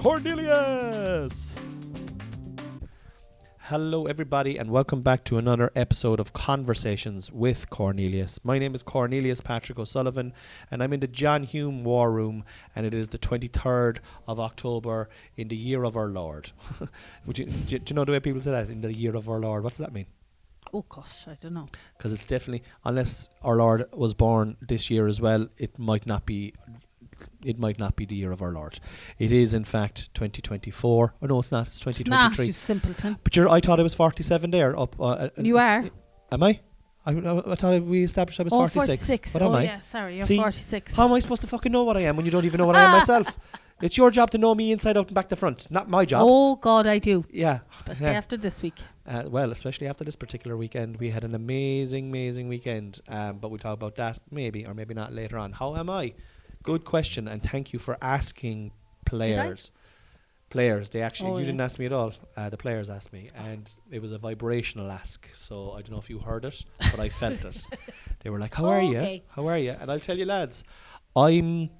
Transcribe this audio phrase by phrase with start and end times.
[0.00, 1.54] Cornelius.
[3.58, 8.42] Hello, everybody, and welcome back to another episode of Conversations with Cornelius.
[8.42, 10.32] My name is Cornelius Patrick O'Sullivan,
[10.70, 12.44] and I'm in the John Hume War Room,
[12.74, 16.50] and it is the 23rd of October in the year of our Lord.
[17.26, 18.70] Would you, do, you, do you know the way people say that?
[18.70, 19.64] In the year of our Lord.
[19.64, 20.06] What does that mean?
[20.72, 21.68] Oh gosh, I don't know.
[21.98, 26.24] Because it's definitely, unless our Lord was born this year as well, it might not
[26.24, 26.54] be
[27.44, 28.80] it might not be the year of our Lord.
[29.18, 31.14] It is, in fact, 2024.
[31.22, 31.66] Oh, no, it's not.
[31.66, 32.46] It's It's not, 2023.
[32.46, 33.18] you simpleton.
[33.22, 34.78] but you're, I thought it was 47 there.
[34.78, 34.98] Up.
[35.00, 35.84] Uh, uh, You are.
[36.32, 36.60] Am I?
[37.06, 39.06] I, I, I thought we established I was oh, 46.
[39.06, 39.34] 46.
[39.34, 39.64] What oh, am I?
[39.64, 40.94] yeah, sorry, you're See, 46.
[40.94, 42.66] How am I supposed to fucking know what I am when you don't even know
[42.66, 43.38] what I am myself?
[43.80, 46.22] It's your job to know me inside out and back to front, not my job.
[46.26, 47.24] Oh God, I do.
[47.30, 47.60] Yeah.
[47.72, 48.12] Especially yeah.
[48.12, 48.74] after this week.
[49.06, 53.00] Uh, well, especially after this particular weekend, we had an amazing, amazing weekend.
[53.08, 55.52] Um, but we'll talk about that maybe or maybe not later on.
[55.52, 56.12] How am I?
[56.62, 58.72] Good question, and thank you for asking
[59.06, 59.70] players.
[60.50, 61.46] Players, they actually Oh, you yeah.
[61.46, 62.12] didn't ask me at all.
[62.36, 65.28] Uh, the players asked me, and it was a vibrational ask.
[65.32, 67.66] So I don't know if you heard it, but I felt it.
[68.22, 68.98] They were like, "How are you?
[68.98, 69.22] Okay.
[69.28, 70.64] How are you?" And I'll tell you, lads,
[71.16, 71.70] I'm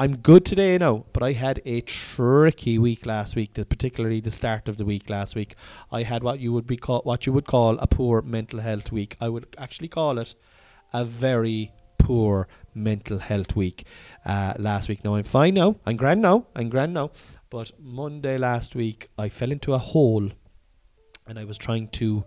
[0.00, 3.54] I'm good today now, but I had a tricky week last week.
[3.54, 5.54] The, particularly the start of the week last week,
[5.92, 8.90] I had what you would be call what you would call a poor mental health
[8.90, 9.16] week.
[9.20, 10.34] I would actually call it
[10.92, 13.84] a very poor mental health week
[14.24, 15.04] uh, last week.
[15.04, 15.76] Now I'm fine now.
[15.84, 16.46] I'm grand now.
[16.54, 17.10] I'm grand now.
[17.50, 20.30] But Monday last week, I fell into a hole,
[21.26, 22.24] and I was trying to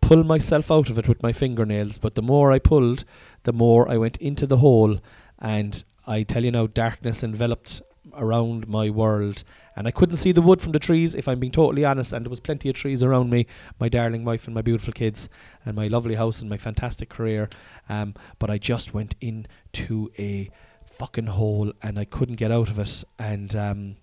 [0.00, 1.98] pull myself out of it with my fingernails.
[1.98, 3.04] But the more I pulled,
[3.42, 5.00] the more I went into the hole,
[5.38, 7.82] and I tell you now, darkness enveloped
[8.14, 9.44] around my world,
[9.80, 11.14] and I couldn't see the wood from the trees.
[11.14, 13.46] If I'm being totally honest, and there was plenty of trees around me,
[13.78, 15.30] my darling wife and my beautiful kids,
[15.64, 17.48] and my lovely house and my fantastic career.
[17.88, 20.50] Um, but I just went into a
[20.84, 23.96] fucking hole, and I couldn't get out of it, and um,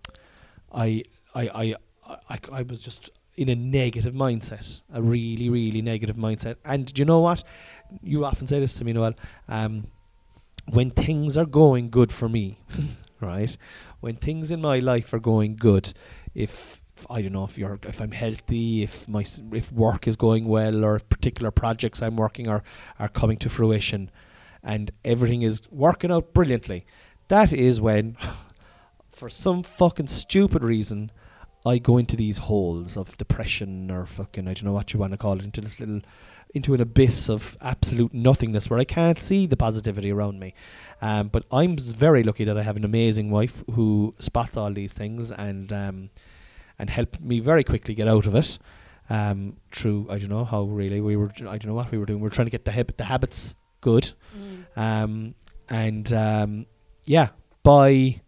[0.74, 1.04] I,
[1.36, 1.76] I, I,
[2.28, 6.56] I, I was just in a negative mindset, a really, really negative mindset.
[6.66, 7.44] And do you know what?
[8.02, 9.14] You often say this to me, Noel.
[9.48, 9.86] Um,
[10.72, 12.58] when things are going good for me,
[13.22, 13.56] right?
[14.00, 15.94] When things in my life are going good,
[16.36, 20.48] if, I don't know if you're if I'm healthy, if my if work is going
[20.48, 22.64] well, or particular projects I'm working are
[23.00, 24.12] are coming to fruition,
[24.64, 26.86] and everything is working out brilliantly,
[27.28, 28.18] that is when,
[29.10, 31.12] for some fucking stupid reason,
[31.66, 35.12] I go into these holes of depression or fucking I don't know what you want
[35.12, 36.02] to call it, into this little
[36.54, 40.54] into an abyss of absolute nothingness where I can't see the positivity around me.
[41.02, 44.94] Um, but I'm very lucky that I have an amazing wife who spots all these
[44.94, 46.10] things and um,
[46.80, 48.58] and helped me very quickly get out of it.
[49.10, 52.06] Um, through I don't know how really we were I don't know what we were
[52.06, 52.20] doing.
[52.20, 54.12] We were trying to get the hab- the habits good.
[54.76, 55.36] Um,
[55.70, 56.66] and um,
[57.06, 57.30] yeah,
[57.64, 58.22] by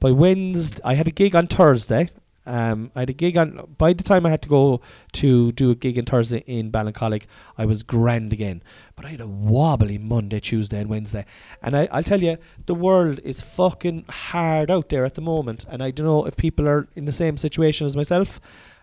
[0.00, 2.10] by Wednesday, I had a gig on Thursday.
[2.44, 3.74] Um, I had a gig on.
[3.78, 4.80] By the time I had to go
[5.12, 7.24] to do a gig on Thursday in Ballincollig,
[7.56, 8.62] I was grand again.
[8.96, 11.24] But I had a wobbly Monday, Tuesday, and Wednesday.
[11.62, 15.64] And I, I'll tell you, the world is fucking hard out there at the moment.
[15.68, 18.40] And I don't know if people are in the same situation as myself.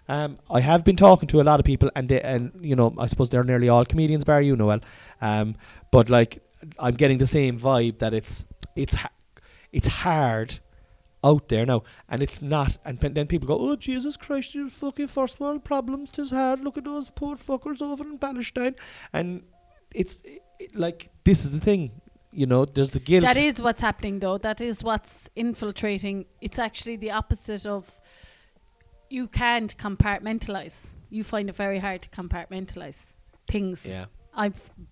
[0.07, 2.95] Um, I have been talking to a lot of people, and they, and you know,
[2.97, 4.79] I suppose they're nearly all comedians, bar you, Noel.
[5.21, 5.55] Um,
[5.91, 6.41] but like,
[6.79, 8.45] I'm getting the same vibe that it's
[8.75, 9.11] it's ha-
[9.71, 10.59] it's hard
[11.23, 12.77] out there now, and it's not.
[12.85, 16.09] And then people go, "Oh Jesus Christ, you fucking first world problems.
[16.11, 16.61] Tis hard.
[16.61, 18.75] Look at those poor fuckers over in Palestine."
[19.13, 19.43] And
[19.93, 21.91] it's it, like this is the thing,
[22.31, 22.65] you know.
[22.65, 23.23] There's the guilt.
[23.23, 24.37] That is what's happening, though.
[24.37, 26.25] That is what's infiltrating.
[26.41, 27.97] It's actually the opposite of.
[29.11, 30.75] You can't compartmentalize.
[31.09, 32.97] You find it very hard to compartmentalize
[33.47, 33.83] things.
[33.83, 34.05] yeah.
[34.35, 34.51] I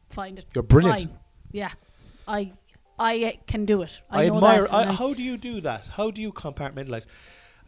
[0.09, 0.45] find it.
[0.55, 1.01] You're brilliant.
[1.01, 1.19] fine.
[1.51, 1.71] Yeah,
[2.27, 2.53] I
[2.99, 4.01] I can do it.
[4.09, 4.61] I, I, know admire.
[4.63, 4.73] that.
[4.73, 5.87] I, how do you do that?
[5.87, 7.07] How do you compartmentalize?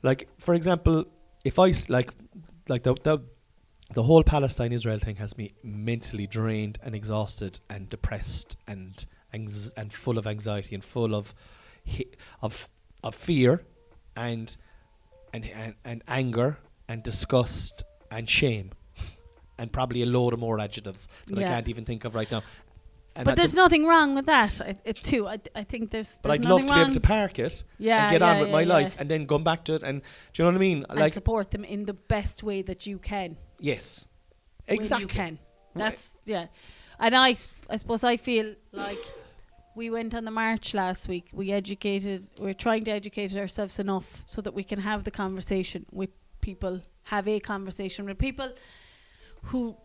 [0.02, 1.06] Like, for example,
[1.46, 2.12] if I like,
[2.68, 3.20] like the the
[3.94, 9.74] the whole Palestine Israel thing has me mentally drained and exhausted and depressed and anx-
[9.76, 11.34] and full of anxiety and full of
[12.42, 12.70] of
[13.04, 13.64] of fear
[14.16, 14.58] and
[15.34, 18.72] and and, and anger and disgust and shame
[19.58, 22.44] and probably a load of more adjectives that I can't even think of right now.
[23.20, 24.62] And but I there's nothing wrong with that.
[24.62, 25.28] I, it too.
[25.28, 26.18] I, I think there's.
[26.22, 28.32] but there's I'd love nothing to be able to park it yeah, and get yeah,
[28.32, 28.74] on with yeah, my yeah.
[28.74, 29.84] life and then come back to it.
[29.84, 30.02] And
[30.32, 30.86] do you know what I mean?
[30.90, 33.36] and Like, support them in the best way that you can.
[33.60, 34.08] yes,
[34.68, 35.04] when exactly.
[35.04, 35.40] you can.
[35.76, 36.46] That's yeah,
[36.98, 37.36] and I,
[37.70, 39.04] I suppose I feel like
[39.76, 41.28] we went on the march last week.
[41.34, 42.30] We educated.
[42.40, 46.80] We're trying to educate ourselves enough so that we can have the conversation with people.
[47.04, 48.54] Have a conversation with people
[49.44, 49.76] who,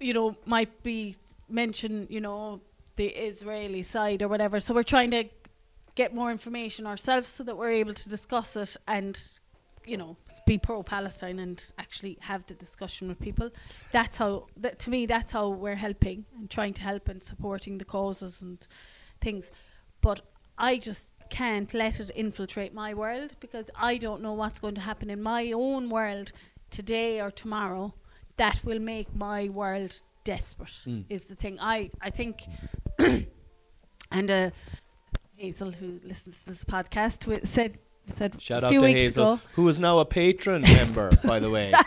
[0.00, 1.16] you know, might be
[1.50, 2.60] mention you know
[2.98, 4.56] the Israeli side or whatever.
[4.60, 5.24] So we're trying to
[5.94, 9.14] get more information ourselves so that we're able to discuss it and
[9.92, 10.16] you know
[10.46, 13.48] be pro Palestine and actually have the discussion with people.
[13.92, 14.30] That's how
[14.64, 18.42] that to me that's how we're helping and trying to help and supporting the causes
[18.42, 18.58] and
[19.20, 19.50] things.
[20.00, 20.20] But
[20.70, 24.86] I just can't let it infiltrate my world because I don't know what's going to
[24.90, 26.28] happen in my own world
[26.78, 27.94] today or tomorrow
[28.42, 29.92] that will make my world
[30.24, 31.04] desperate Mm.
[31.16, 31.54] is the thing.
[31.76, 31.78] I
[32.08, 32.34] I think
[34.10, 34.50] and uh
[35.36, 37.78] Hazel who listens to this podcast wi- said
[38.10, 41.38] said Shout a out to weeks Hazel, ago who is now a patron member, by
[41.38, 41.70] the way.
[41.70, 41.84] Sorry,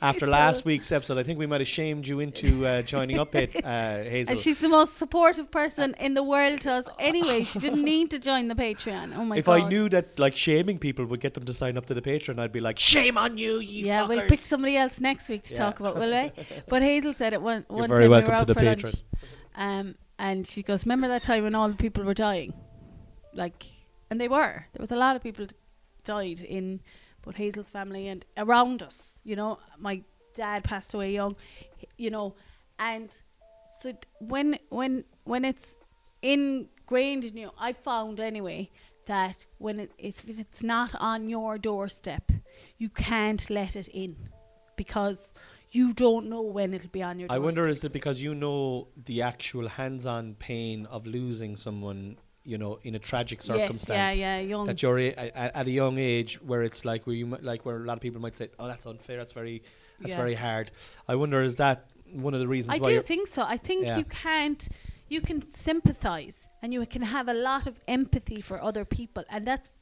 [0.00, 0.28] After Hazel.
[0.30, 3.56] last week's episode, I think we might have shamed you into uh, joining up, Pat-
[3.64, 4.32] uh, Hazel.
[4.32, 7.42] And she's the most supportive person in the world to us anyway.
[7.42, 9.16] She didn't need to join the Patreon.
[9.16, 9.62] Oh my if god.
[9.62, 12.38] I knew that like shaming people would get them to sign up to the Patreon,
[12.38, 15.54] I'd be like, shame on you, you yeah, we'll pick somebody else next week to
[15.54, 15.58] Yeah.
[15.58, 16.30] talk about, will we?
[16.68, 19.02] But Hazel said it one, You're one very time welcome we were to the Patreon.
[19.56, 22.54] Um, and she goes, Remember that time when all the people were dying?
[23.32, 23.64] Like,
[24.10, 24.66] and they were.
[24.72, 25.46] There was a lot of people
[26.04, 26.80] died in
[27.22, 29.20] both Hazel's family and around us.
[29.24, 30.02] You know, my
[30.36, 31.36] dad passed away young,
[31.96, 32.34] you know,
[32.78, 33.10] and
[33.80, 35.76] so when when when it's
[36.22, 38.70] ingrained in you, I found anyway
[39.06, 42.30] that when it, it's if it's not on your doorstep,
[42.78, 44.16] you can't let it in
[44.76, 45.32] because
[45.74, 48.88] you don't know when it'll be on your I wonder is it because you know
[49.10, 54.16] the actual hands-on pain of losing someone, you know, in a tragic circumstance.
[54.18, 54.66] Yes, yeah, yeah, young.
[54.66, 57.64] That you're a, a, at a young age, where it's like where you mi- like
[57.66, 59.16] where a lot of people might say, "Oh, that's unfair.
[59.16, 59.62] That's very,
[60.00, 60.16] that's Yeah.
[60.24, 60.70] very hard."
[61.08, 61.78] I wonder is that
[62.12, 63.42] one of the reasons I why do you're think so.
[63.42, 63.98] I think Yeah.
[63.98, 64.68] you can't.
[65.08, 69.46] You can sympathize and you can have a lot of empathy for other people, and
[69.46, 69.72] that's.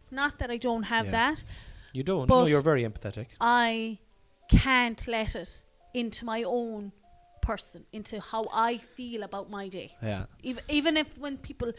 [0.00, 1.12] It's not that I don't have Yeah.
[1.32, 1.44] that.
[1.94, 2.28] you don't.
[2.28, 3.26] No, but- you're very empathetic.
[3.40, 3.98] I
[4.48, 5.64] can't let it
[5.94, 6.92] into my own
[7.40, 9.94] person, into how I feel about my day.
[10.02, 10.24] Yeah.
[10.42, 11.72] Even even if when people,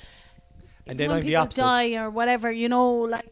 [0.87, 1.61] And then when the people opposite.
[1.61, 3.25] die or whatever, you know, like,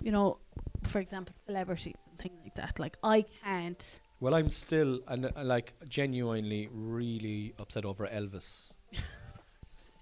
[0.00, 0.38] you know,
[0.84, 2.78] for example, celebrities and things like that.
[2.78, 4.00] Like I can't.
[4.20, 8.72] Well, I'm still and uh, like genuinely really upset over Elvis.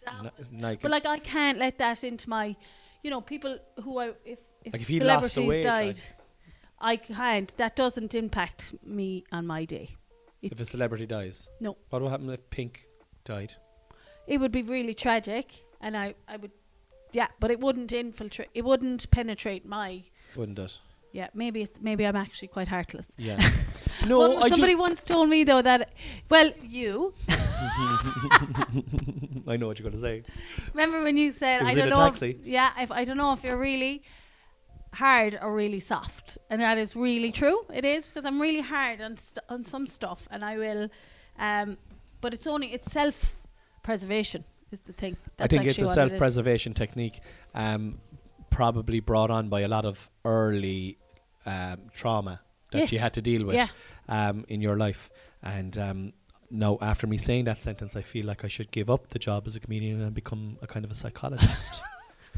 [0.07, 0.31] N-
[0.61, 2.55] like, But like I can't let that into my,
[3.03, 5.87] you know, people who I if if, Like, if he lost celebrities a weight, died,
[5.97, 6.24] like-
[6.81, 7.57] I can't.
[7.57, 9.97] That doesn't impact me on my day.
[10.43, 11.77] if a celebrity dies, No.
[11.89, 12.87] what would happen if Pink
[13.25, 13.55] died?
[14.27, 16.51] It would be really tragic, and I I would,
[17.13, 18.49] yeah, but it wouldn't infiltrate.
[18.55, 20.05] It wouldn't penetrate my.
[20.37, 20.79] Wouldn't it?
[21.13, 23.07] Yeah, maybe it's, maybe I'm actually quite heartless.
[23.17, 23.39] Yeah.
[24.07, 25.93] no, Well, somebody once told me though that,
[26.29, 27.15] well, you
[29.47, 30.23] I know what you're going to say.
[30.73, 31.97] remember when you said I don't know.
[31.97, 32.31] taxi.
[32.41, 34.03] If, yeah, if I don't know if you're really
[34.95, 37.65] hard or really soft, and that is really true.
[37.73, 40.89] It is because I'm really hard on st- on some stuff, and I will.
[41.39, 41.79] Um,
[42.21, 43.37] but it's only it's self
[43.83, 45.17] preservation is the thing.
[45.39, 47.21] I think it's a self preservation technique,
[47.55, 47.99] um,
[48.51, 50.99] probably brought on by a lot of early
[51.47, 52.41] um, trauma
[52.73, 53.69] that you had to deal with Yeah.
[54.09, 55.11] um, in your life.
[55.43, 56.13] And um,
[56.51, 59.47] now, after me saying that sentence, I feel like I should give up the job
[59.47, 61.83] as a comedian and become a kind of a psychologist.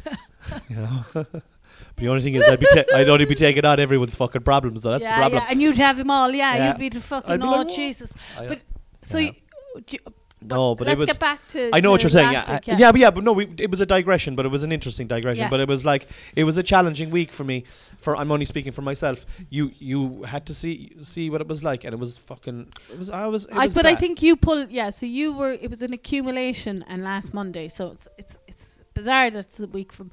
[0.68, 1.04] you know?
[1.94, 4.42] but the only thing is, I'd, be ta- I'd only be taking on everyone's fucking
[4.42, 5.42] problems, so that's yeah, the problem.
[5.42, 6.30] Yeah, and you'd have them all.
[6.30, 6.68] Yeah, Yeah.
[6.68, 8.12] you'd be the fucking be oh like, Jesus.
[8.38, 8.62] I- But
[9.02, 9.30] so Yeah.
[9.76, 11.06] you, you- no, but let's it was.
[11.08, 11.70] get back to.
[11.72, 12.30] I know what you're saying.
[12.32, 12.92] Yeah, uh, week, yeah.
[12.92, 15.44] but yeah, but no, we, it was a digression, but it was an interesting digression.
[15.44, 15.48] Yeah.
[15.50, 17.64] But it was like it was a challenging week for me.
[17.98, 19.24] For I'm only speaking for myself.
[19.48, 22.72] You you had to see see what it was like, and it was fucking.
[22.92, 23.46] It was I was.
[23.46, 24.70] It I, was but I think you pulled.
[24.70, 25.52] Yeah, so you were.
[25.52, 27.68] It was an accumulation, and last Monday.
[27.68, 30.12] So it's it's it's bizarre that it's a week from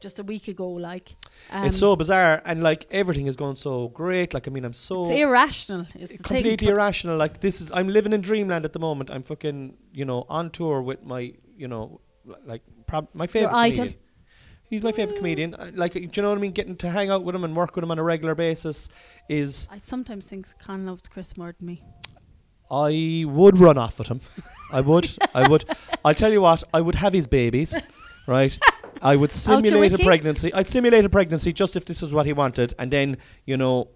[0.00, 0.68] just a week ago.
[0.68, 1.16] Like
[1.50, 4.34] um, it's so bizarre, and like everything is going so great.
[4.34, 5.86] Like I mean, I'm so it's irrational.
[5.98, 7.16] Is completely thing, irrational.
[7.16, 9.10] Like this is I'm living in dreamland at the moment.
[9.10, 12.00] I'm fucking you know on tour with my you know
[12.44, 13.94] like prob- my favorite comedian.
[14.70, 15.54] He's my favorite comedian.
[15.54, 16.52] Uh, Like, do you know what I mean?
[16.52, 18.88] Getting to hang out with him and work with him on a regular basis
[19.28, 21.82] is I sometimes think Con loves Chris more than me.
[22.70, 24.20] I would run off with him.
[24.72, 25.08] I would.
[25.34, 25.64] I would.
[26.04, 26.64] I'll tell you what.
[26.72, 27.82] I would have his babies,
[28.26, 28.58] right?
[29.04, 30.52] I would simulate a pregnancy.
[30.52, 33.88] I'd simulate a pregnancy just if this is what he wanted, and then you know,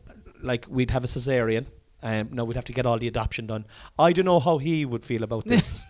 [0.42, 1.66] like we'd have a cesarean,
[2.02, 3.64] Um, no, we'd have to get all the adoption done.
[3.98, 5.84] I don't know how he would feel about this,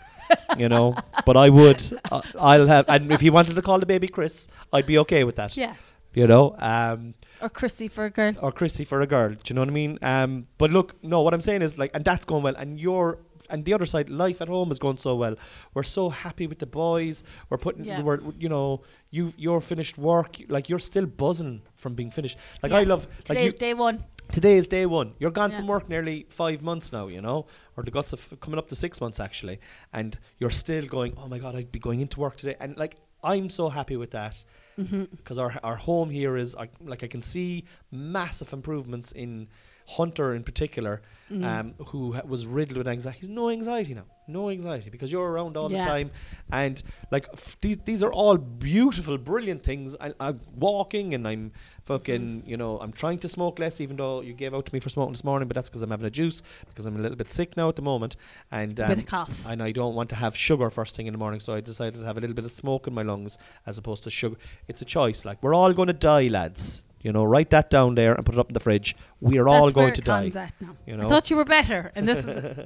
[0.57, 0.95] you know,
[1.27, 1.83] but I would.
[2.11, 5.25] Uh, I'll have, and if he wanted to call the baby Chris, I'd be okay
[5.25, 5.57] with that.
[5.57, 5.75] Yeah.
[6.15, 8.35] You know, um, Or Chrissy for a girl.
[8.41, 9.31] or Chrissy for a girl.
[9.31, 9.99] Do you know what I mean?
[10.01, 13.19] Um, but look, no, what I'm saying is like, and that's going well, and you're.
[13.51, 15.35] And the other side, life at home is going so well.
[15.75, 17.25] We're so happy with the boys.
[17.51, 18.03] We're putting, Yeah.
[18.03, 20.37] we're, you know, you you're finished work.
[20.49, 22.39] Like you're still buzzing from being finished.
[22.63, 22.79] Like Yeah.
[22.79, 24.05] I love, like Today's you, day one.
[24.33, 25.15] today is day one.
[25.19, 25.59] You're gone Yeah.
[25.59, 28.77] from work nearly five months now, you know, or the guts of coming up to
[28.77, 29.59] six months actually,
[29.93, 31.15] and you're still going.
[31.17, 34.11] Oh my god, I'd be going into work today, and like I'm so happy with
[34.13, 34.45] that
[34.79, 35.05] Mm-hmm.
[35.17, 39.49] because our our home here is I, like I can see massive improvements in
[39.97, 41.45] Hunter in particular, Mm.
[41.45, 43.19] um, who ha- was riddled with anxiety.
[43.21, 45.81] He's no anxiety now, no anxiety because you're around all Yeah.
[45.81, 46.11] the time,
[46.51, 49.95] and like f- these these are all beautiful, brilliant things.
[50.01, 51.53] I, I'm walking and I'm
[51.85, 52.49] fucking, Mm-hmm.
[52.51, 54.89] you know, I'm trying to smoke less, even though you gave out to me for
[54.89, 57.31] smoking this morning, but that's because I'm having a juice because I'm a little bit
[57.31, 58.17] sick now at the moment,
[58.51, 59.45] and um, With a cough.
[59.47, 61.99] and I don't want to have sugar first thing in the morning, so I decided
[62.01, 64.37] to have a little bit of smoke in my lungs as opposed to sugar.
[64.67, 65.25] It's a choice.
[65.27, 66.85] Like we're all going to die, lads.
[67.01, 68.97] You know, write that down there and put it up in the fridge.
[69.21, 70.25] We are all going to die.
[70.25, 70.75] comes At now.
[70.85, 72.57] You I thought you were better, and this is.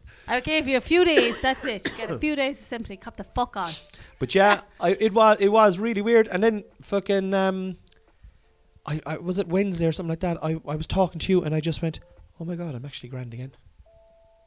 [0.28, 1.40] I gave you a few days.
[1.42, 1.88] That's it.
[1.90, 3.72] You get a few days to simply cut the fuck on.
[4.18, 6.28] but yeah, I, it was it was really weird.
[6.28, 7.76] And then fucking um,
[8.86, 10.42] I, I was it Wednesday or something like that.
[10.42, 12.00] I I was talking to you and I just went,
[12.40, 13.52] oh my god, I'm actually grand again.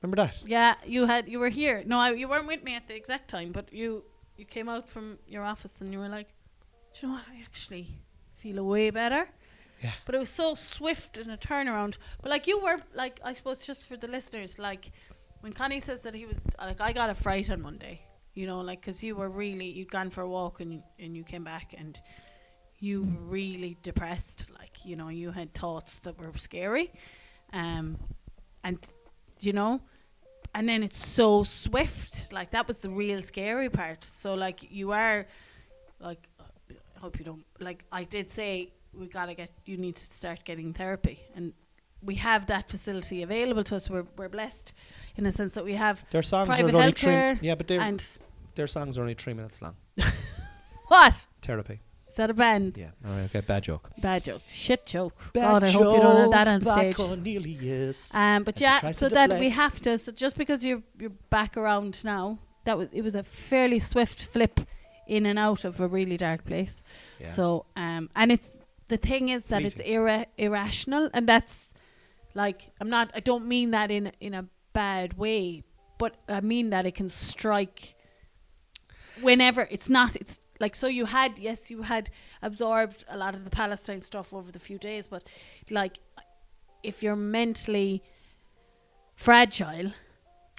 [0.02, 0.44] Remember that?
[0.46, 1.84] Yeah, you had you were here.
[1.86, 4.04] No, I, you weren't with me at the exact time, but you
[4.36, 6.30] you came out from your office and you were like,
[6.94, 7.24] "Do you know what?
[7.32, 7.88] I actually
[8.38, 9.28] feel way better."
[9.84, 9.92] Yeah.
[10.06, 11.98] But it was so swift and a turnaround.
[12.22, 14.92] But like you were like I suppose just for the listeners, like
[15.42, 18.02] when Connie says that he was like I got a fright on Monday,
[18.34, 21.24] you know, like because you were really you'd gone for a walk and and you
[21.24, 22.00] came back and
[22.80, 26.92] you were really depressed, like you know you had thoughts that were scary,
[27.54, 27.98] um,
[28.64, 28.80] and
[29.40, 29.82] you know
[30.54, 34.92] and then it's so swift like that was the real scary part so like you
[34.92, 35.28] are
[36.00, 36.28] like
[36.98, 40.44] i hope you don't like i did say we gotta get you need to start
[40.44, 41.54] getting therapy and
[42.02, 44.72] we have that facility available to us we're, we're blessed
[45.16, 47.12] in a sense that we have Their songs Private are only three.
[47.12, 48.04] healthcare Yeah, but and
[48.56, 49.76] their songs are only three minutes long.
[50.88, 51.80] what Therapy.
[52.10, 52.92] is that a band Yeah.
[53.06, 53.24] All right.
[53.26, 53.42] Okay.
[53.42, 53.90] Bad joke.
[54.00, 58.14] bad joke shit joke god i hope you don't have that on stage Cornelius.
[58.16, 59.98] Um, but As yeah, so that we have to.
[59.98, 64.26] So just because you're you're back around now, that was it was a fairly swift
[64.26, 64.62] flip
[65.08, 66.82] in and out of a really dark place.
[67.20, 67.32] Yeah.
[67.32, 71.74] So um, and it's the thing is that it's irra- irrational, and that's
[72.34, 73.12] like I'm not.
[73.14, 75.64] I don't mean that in in a bad way,
[75.98, 77.96] but I mean that it can strike
[79.22, 80.16] whenever it's not.
[80.16, 82.10] It's like so you had yes you had
[82.42, 85.24] absorbed a lot of the Palestine stuff over the few days, but
[85.70, 86.00] like
[86.84, 88.04] if you're mentally
[89.16, 89.92] fragile,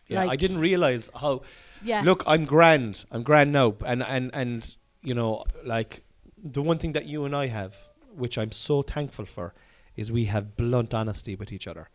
[0.08, 0.26] yeah.
[0.26, 1.42] I didn't realize how.
[1.82, 3.04] Yeah, Look, I'm grand.
[3.10, 6.02] I'm grand now, and and and you know, like
[6.42, 7.76] the one thing that you and I have,
[8.14, 9.54] which I'm so thankful for,
[9.96, 11.88] is we have blunt honesty with each other.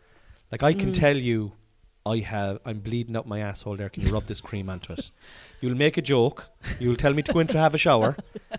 [0.52, 1.00] Like I can Mm.
[1.00, 1.54] tell you,
[2.06, 2.60] I have.
[2.66, 3.78] I'm bleeding out my asshole.
[3.78, 5.12] There, can you rub this cream onto it?
[5.62, 6.50] You'll make a joke.
[6.80, 8.16] You'll tell me to go in to have a shower,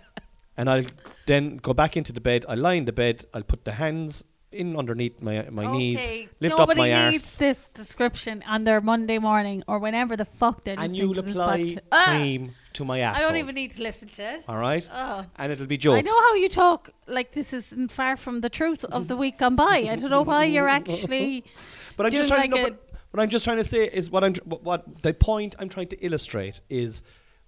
[0.57, 0.85] and I'll
[1.25, 2.45] then go back into the bed.
[2.49, 3.25] I'll lie in the bed.
[3.33, 4.23] I'll put the hands
[4.55, 5.99] in underneath my my knees,
[6.39, 10.63] lift Nobody up my needs this description on their Monday morning or whenever the fuck
[10.63, 11.79] they're and you'll this apply podcast.
[11.91, 13.23] Ah, cream to my asshole.
[13.23, 14.43] I don't even need to listen to it.
[14.47, 15.25] All right, Oh.
[15.37, 15.99] and it'll be jokes.
[15.99, 19.37] I know how you talk like this is far from the truth of the week
[19.37, 19.77] gone by.
[19.91, 21.43] I don't know why you're actually
[21.97, 22.55] But I'm just trying to.
[22.57, 22.81] like but
[23.11, 24.33] what I'm just trying to say is what I'm.
[24.33, 27.01] tr- What, what the point I'm trying to illustrate is,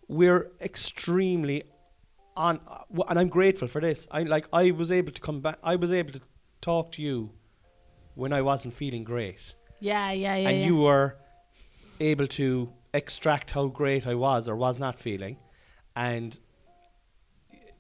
[0.08, 1.64] we're extremely
[2.38, 4.08] on, uh, w- and I'm grateful for this.
[4.10, 4.48] I like.
[4.54, 5.58] I was able to come back.
[5.64, 6.22] I was able to
[6.68, 7.30] talk to you
[8.16, 10.50] when I wasn't feeling great, Yeah, yeah, yeah.
[10.50, 10.66] and yeah.
[10.68, 11.16] you were
[12.00, 15.38] able to extract how great I was or was not feeling,
[15.96, 16.38] and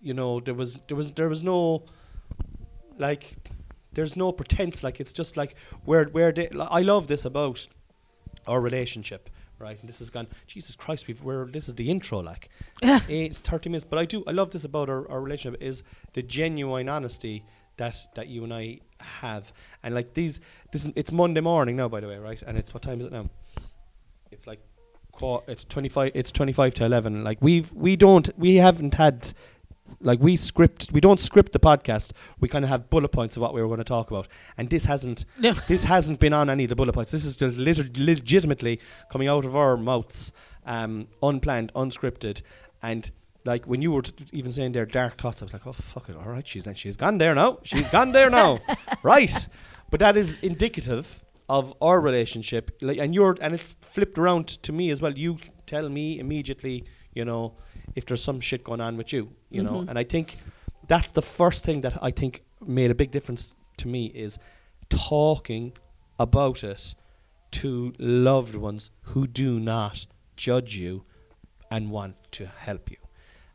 [0.07, 1.83] you know there was there was there was no
[2.97, 3.23] like
[3.93, 7.67] there's no pretense like it's just like where where they, li- I love this about
[8.47, 9.29] our relationship
[9.59, 12.49] right and this has gone Jesus Christ we've we're this is the intro like
[13.09, 16.21] it's 30 minutes but I do I love this about our, our relationship is the
[16.21, 17.43] genuine honesty
[17.77, 19.53] that that you and I have.
[19.83, 20.39] And like these
[20.71, 22.41] this is, it's Monday morning now by the way right?
[22.41, 23.29] And it's what time is it now?
[24.31, 24.59] It's like
[25.11, 29.33] qua- it's 25 it's 25 to 11 like we've we don't we haven't had
[30.01, 32.11] like we script we don't script the podcast.
[32.39, 34.27] We kind of have bullet points of what we were going to talk about.
[34.57, 35.53] And this hasn't No.
[35.67, 37.11] this hasn't been on any of the bullet points.
[37.11, 38.79] This is just lit- legitimately
[39.11, 40.33] coming out of our mouths
[40.65, 42.41] um unplanned unscripted.
[42.83, 43.09] And
[43.51, 46.05] like when you were t- even saying their dark thoughts i was like oh fuck
[46.09, 48.51] it all right she's she's gone there now she's gone there now
[49.13, 49.35] right
[49.91, 54.71] but that is indicative of our relationship, like, and you're, and it's flipped around to
[54.73, 55.13] me as well.
[55.17, 57.55] You tell me immediately, you know,
[57.95, 59.87] if there's some shit going on with you, you know, Mhm.
[59.89, 60.27] and I think
[60.89, 62.43] that's the first thing that I think
[62.79, 64.37] made a big difference to me is
[64.89, 65.71] talking
[66.19, 66.95] about it
[67.51, 71.05] to loved ones who do not judge you
[71.71, 72.97] and want to help you.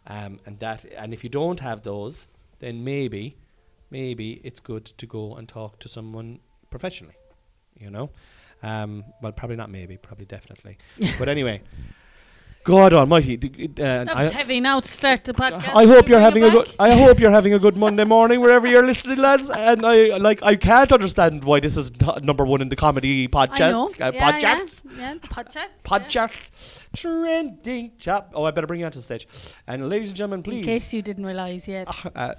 [0.07, 2.29] Um, and that, and if you don't have those,
[2.59, 3.37] then maybe,
[3.91, 6.41] maybe it's good to go and talk to someone
[6.71, 7.15] professionally.
[7.79, 8.11] You know,
[8.63, 9.71] um, well, probably not.
[9.71, 10.79] Maybe, probably, definitely.
[11.19, 11.63] but anyway,
[12.65, 13.37] God Almighty.
[13.37, 15.75] d- d- uh, That I- was heavy now to start the podcast.
[15.75, 16.75] I hope you're having a good.
[16.79, 19.51] I hope you're having a good Monday morning wherever you're listening, lads.
[19.51, 20.43] And I like.
[20.43, 23.61] I can't understand why this is t- number one in the comedy podcast.
[23.61, 23.89] I know.
[23.89, 24.83] Uh, yeah, podcasts.
[24.85, 25.55] Yeah, yeah, the podcasts.
[25.57, 25.99] yeah.
[25.99, 26.51] Podcasts.
[26.95, 28.31] Trending top.
[28.35, 29.27] Oh, I better bring you onto the stage.
[29.67, 30.61] And ladies and gentlemen, please.
[30.61, 31.89] In case you didn't realise yet.
[32.15, 32.35] Uh,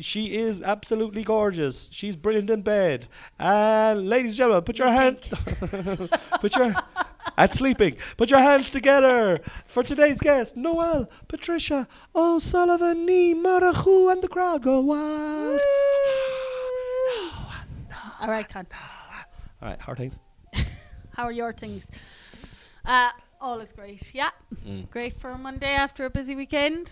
[0.00, 1.88] she is absolutely gorgeous.
[1.92, 3.06] She's brilliant in bed.
[3.38, 5.18] And ladies and gentlemen, put your You hand,
[6.40, 6.74] put your
[7.38, 7.96] at sleeping.
[8.16, 14.62] Put your hands together for today's guest, Noel, Patricia, O'Sullivan, Nee, Marachu, and the crowd
[14.62, 15.60] go wild.
[18.20, 18.66] All right, Con.
[19.60, 20.18] All right, how are things.
[21.16, 21.86] How are your things?
[22.86, 23.10] Uh,
[23.40, 24.14] all is great.
[24.14, 24.30] Yeah,
[24.66, 24.88] Mm.
[24.90, 26.90] great for a Monday after a busy weekend.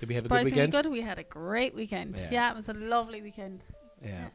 [0.00, 0.72] Did we have a good weekend?
[0.72, 0.86] good.
[0.86, 2.16] We had a great weekend.
[2.18, 2.28] Yeah.
[2.30, 3.64] Yeah, it was a lovely weekend.
[4.04, 4.28] Yeah.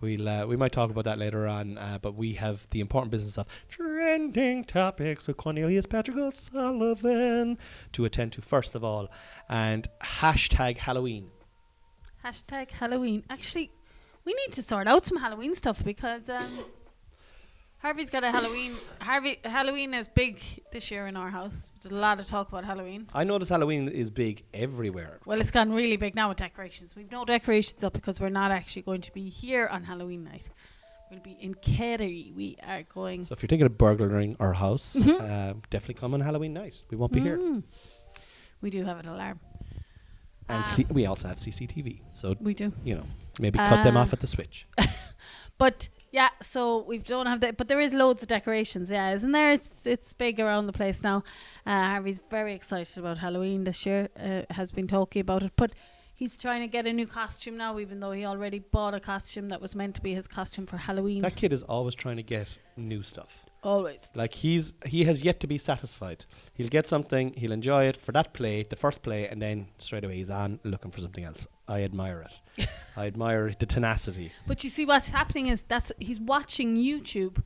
[0.00, 3.10] We'll uh, we might talk about that later on, uh, but we have the important
[3.10, 7.58] business of trending topics with Cornelius Patrick O'Sullivan
[7.92, 9.10] to attend to first of all,
[9.48, 11.30] and hashtag Halloween.
[12.24, 13.24] Hashtag Halloween.
[13.28, 13.72] Actually,
[14.24, 16.64] we need to sort out some Halloween stuff because um,
[17.80, 18.74] Harvey's got a Halloween.
[19.00, 20.40] Harvey Halloween is big
[20.72, 21.70] this year in our house.
[21.80, 23.06] There's a lot of talk about Halloween.
[23.14, 25.20] I notice Halloween is big everywhere.
[25.24, 26.96] Well, it's gone really big now with decorations.
[26.96, 30.48] We've no decorations up because we're not actually going to be here on Halloween night.
[31.10, 32.32] We'll be in Kerry.
[32.36, 33.24] We are going.
[33.24, 35.20] So if you're thinking of burglaring our house, Mhm.
[35.20, 36.82] uh, definitely come on Halloween night.
[36.90, 37.38] We won't be here.
[37.38, 37.62] Mm.
[38.60, 39.38] We do have an alarm.
[40.48, 42.72] And Um, C- we also have CCTV, so We do.
[42.82, 43.04] you know
[43.38, 44.66] maybe cut them Uh, off at the switch.
[45.58, 47.56] But yeah, so we don't have that.
[47.56, 48.90] But there is loads of decorations.
[48.90, 49.52] Yeah, isn't there?
[49.52, 51.22] It's it's big around the place now.
[51.66, 54.08] Uh, Harvey's very excited about Halloween this year.
[54.18, 55.72] Uh, has been talking about it, but
[56.14, 59.48] he's trying to get a new costume now, even though he already bought a costume
[59.50, 61.22] that was meant to be his costume for Halloween.
[61.22, 63.28] That kid is always trying to get new stuff.
[63.62, 64.00] Always.
[64.14, 66.26] Like he's he has yet to be satisfied.
[66.54, 70.04] He'll get something, he'll enjoy it for that play, the first play, and then straight
[70.04, 71.46] away he's on looking for something else.
[71.66, 72.68] I admire it.
[72.96, 74.32] I admire the tenacity.
[74.46, 77.42] But you see, what's happening is that's he's watching YouTube.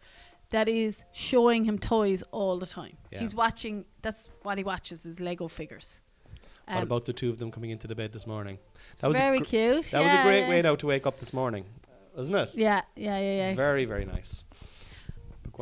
[0.50, 2.98] That is showing him toys all the time.
[3.10, 3.20] Yeah.
[3.20, 3.86] He's watching.
[4.02, 6.02] That's what he watches is Lego figures.
[6.66, 8.58] what Um, about the two of them coming into the bed this morning?
[9.00, 9.86] That was very gr- cute.
[9.92, 10.48] that was a great yeah.
[10.50, 11.64] way now to wake up this morning,
[12.18, 12.54] isn't it?
[12.54, 13.54] Yeah, yeah, yeah, yeah.
[13.54, 14.44] Very very nice.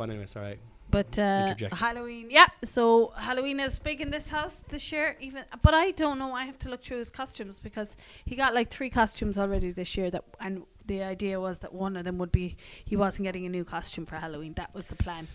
[0.01, 0.59] But go on anyway, sorry.
[0.89, 2.47] But uh, Halloween, yeah.
[2.65, 5.15] So Halloween is big in this house this year.
[5.21, 6.33] Even, but I don't know.
[6.33, 9.95] I have to look through his costumes because he got like three costumes already this
[9.95, 10.11] year.
[10.11, 13.49] That and the idea was that one of them would be he wasn't getting a
[13.49, 14.53] new costume for Halloween.
[14.55, 15.27] That was the plan.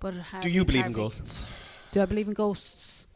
[0.00, 1.42] But Do you believe in ghosts?
[1.92, 3.06] Do I believe in ghosts?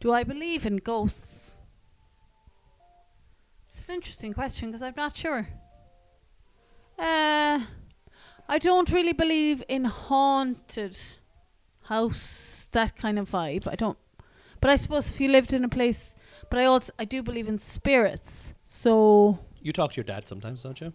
[0.00, 1.52] Do I believe in ghosts?
[3.70, 5.48] It's an interesting question because I'm not sure.
[6.98, 7.60] Uh,
[8.54, 10.96] I don't really believe in haunted
[11.82, 13.66] house, that kind of vibe.
[13.68, 13.98] I don't.
[14.60, 16.14] But I suppose if you lived in a place,
[16.50, 18.52] but I also I do believe in spirits.
[18.66, 20.92] So You talk to your dad sometimes, don't you?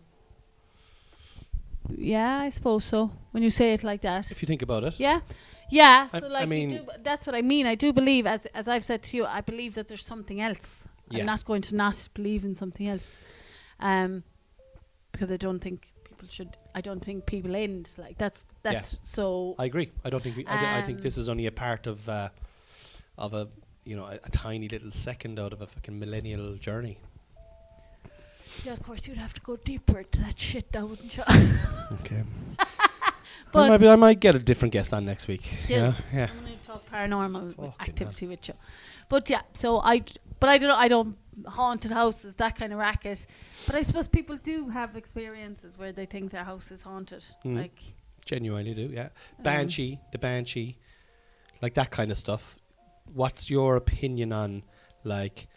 [1.98, 3.12] yeah, I suppose so.
[3.32, 4.32] When you say it like that.
[4.32, 5.00] If you think about it.
[5.00, 5.20] Yeah,
[5.70, 6.10] yeah.
[6.14, 7.66] I- So I like, mean- you do, that's what I mean.
[7.68, 10.84] I do believe, as as I've said to you, I believe that there's something else.
[11.10, 11.20] Yeah.
[11.20, 13.18] I'm not going to not believe in something else,
[13.80, 14.24] um,
[15.12, 15.80] because I don't think
[16.26, 16.58] people should.
[16.74, 19.56] I don't think people end like that's that's so.
[19.60, 19.92] I agree.
[20.04, 22.08] I don't think we, I, d- I think Um, this is only a part of
[22.10, 22.30] uh,
[23.18, 23.48] of a
[23.86, 26.98] you know a, a tiny little second out of a fucking millennial journey.
[28.64, 31.24] yeah, of course, you'd have to go deeper into that shit, now, wouldn't you?
[32.02, 32.24] Okay.
[33.52, 35.44] But- I, might be, I might get a different guest on next week.
[35.70, 36.28] Yeah, yeah.
[36.30, 38.54] I'm going to talk paranormal Fucking activity with you,
[39.08, 39.42] but yeah.
[39.54, 40.14] So I, d-
[40.46, 40.70] but I don't.
[40.70, 43.28] know, I don't haunted houses that kind of racket.
[43.66, 47.58] But I suppose people do have experiences where they think their house is haunted, Mm.
[47.58, 47.80] like.
[48.26, 48.90] Genuinely do.
[48.94, 49.10] Yeah.
[49.38, 50.78] um, Banshee, the banshee,
[51.62, 52.58] like that kind of stuff.
[53.14, 54.64] What's your opinion on
[55.04, 55.48] like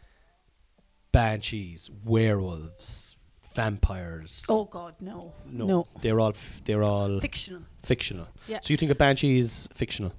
[1.13, 3.17] banshees, werewolves,
[3.63, 4.47] vampires?
[4.49, 5.87] Oh God, no, no, no.
[6.03, 7.63] they're all f- they're all fictional.
[7.83, 8.29] fictional.
[8.47, 8.61] Yeah.
[8.63, 10.13] So you think a banshee is fictional?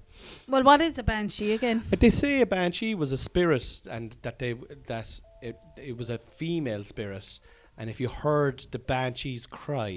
[0.47, 1.84] Well, what is a banshee again?
[1.89, 4.54] But they say a banshee was a spirit, and that they
[4.88, 5.08] that
[5.41, 7.39] it it was a female spirit,
[7.78, 9.93] and if you heard the banshee's cry,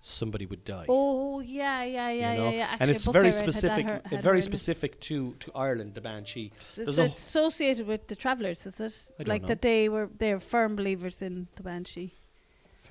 [0.00, 0.86] somebody would die.
[0.88, 2.50] Oh yeah, yeah, yeah, you know?
[2.50, 2.64] yeah, yeah.
[2.64, 5.48] Actually, and it's very I had specific, her- uh, had her very specific to to
[5.54, 5.94] Ireland.
[5.94, 6.48] The banshee.
[6.76, 8.94] It's There's associated with the travellers, is it?
[9.18, 9.48] I don't like know.
[9.48, 12.10] that they were they're firm believers in the banshee.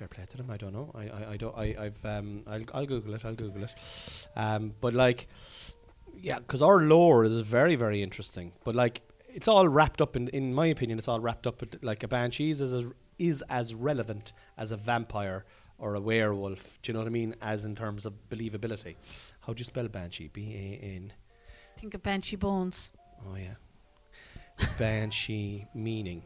[0.02, 0.50] Fair play to them.
[0.50, 0.90] I don't know.
[0.96, 1.56] I, I, I don't.
[1.56, 2.04] I, I've.
[2.04, 2.42] Um.
[2.48, 3.24] I'll, I'll Google it.
[3.24, 3.74] I'll Google it.
[4.34, 4.74] Um.
[4.80, 5.28] But like,
[6.20, 8.52] yeah, because our lore is very, very interesting.
[8.64, 11.78] But like, it's all wrapped up in, in my opinion, it's all wrapped up with
[11.82, 12.86] like a banshee is as
[13.20, 15.44] is as relevant as a vampire
[15.78, 16.82] or a werewolf.
[16.82, 17.36] Do you know what I mean?
[17.40, 18.96] As in terms of believability.
[19.40, 20.30] How do you spell banshee?
[20.32, 21.12] B A N.
[21.78, 22.90] Think of banshee bones.
[23.24, 23.54] Oh yeah.
[24.78, 26.24] Banshee meaning.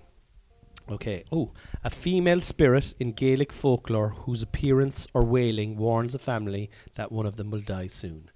[0.90, 1.24] Okay.
[1.32, 7.10] Oh, a female spirit in Gaelic folklore whose appearance or wailing warns a family that
[7.10, 8.30] one of them will die soon.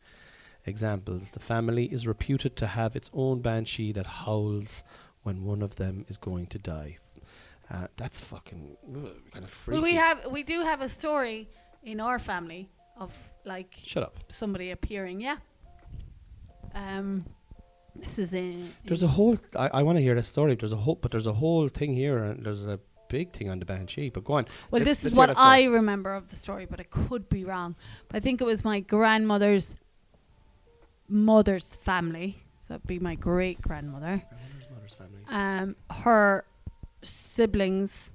[0.67, 4.83] Examples: The family is reputed to have its own banshee that howls
[5.23, 6.99] when one of them is going to die.
[7.71, 8.77] Uh, that's fucking
[9.31, 9.77] kind of freaky.
[9.81, 11.49] Well, we have we do have a story
[11.85, 14.17] in our family of like Shut up.
[14.29, 15.21] somebody appearing.
[15.21, 15.37] Yeah.
[16.75, 17.25] Um,
[17.97, 18.73] this is in.
[18.85, 19.39] There's a whole.
[19.57, 20.55] I, I want to hear the story.
[20.55, 23.59] There's a whole, but there's a whole thing here, and there's a big thing on
[23.59, 24.09] the banshee.
[24.11, 24.47] But go on.
[24.71, 25.39] Well, Let's- this let's is what.
[25.39, 27.77] I remember of the story, but I could be wrong.
[28.09, 29.75] But I think it was my grandmother's
[31.09, 32.43] mother's family.
[32.67, 34.23] So it'd be my great grandmother.
[34.29, 35.23] Grandmother's mother's family.
[35.29, 36.45] Um, her
[37.03, 38.13] siblings.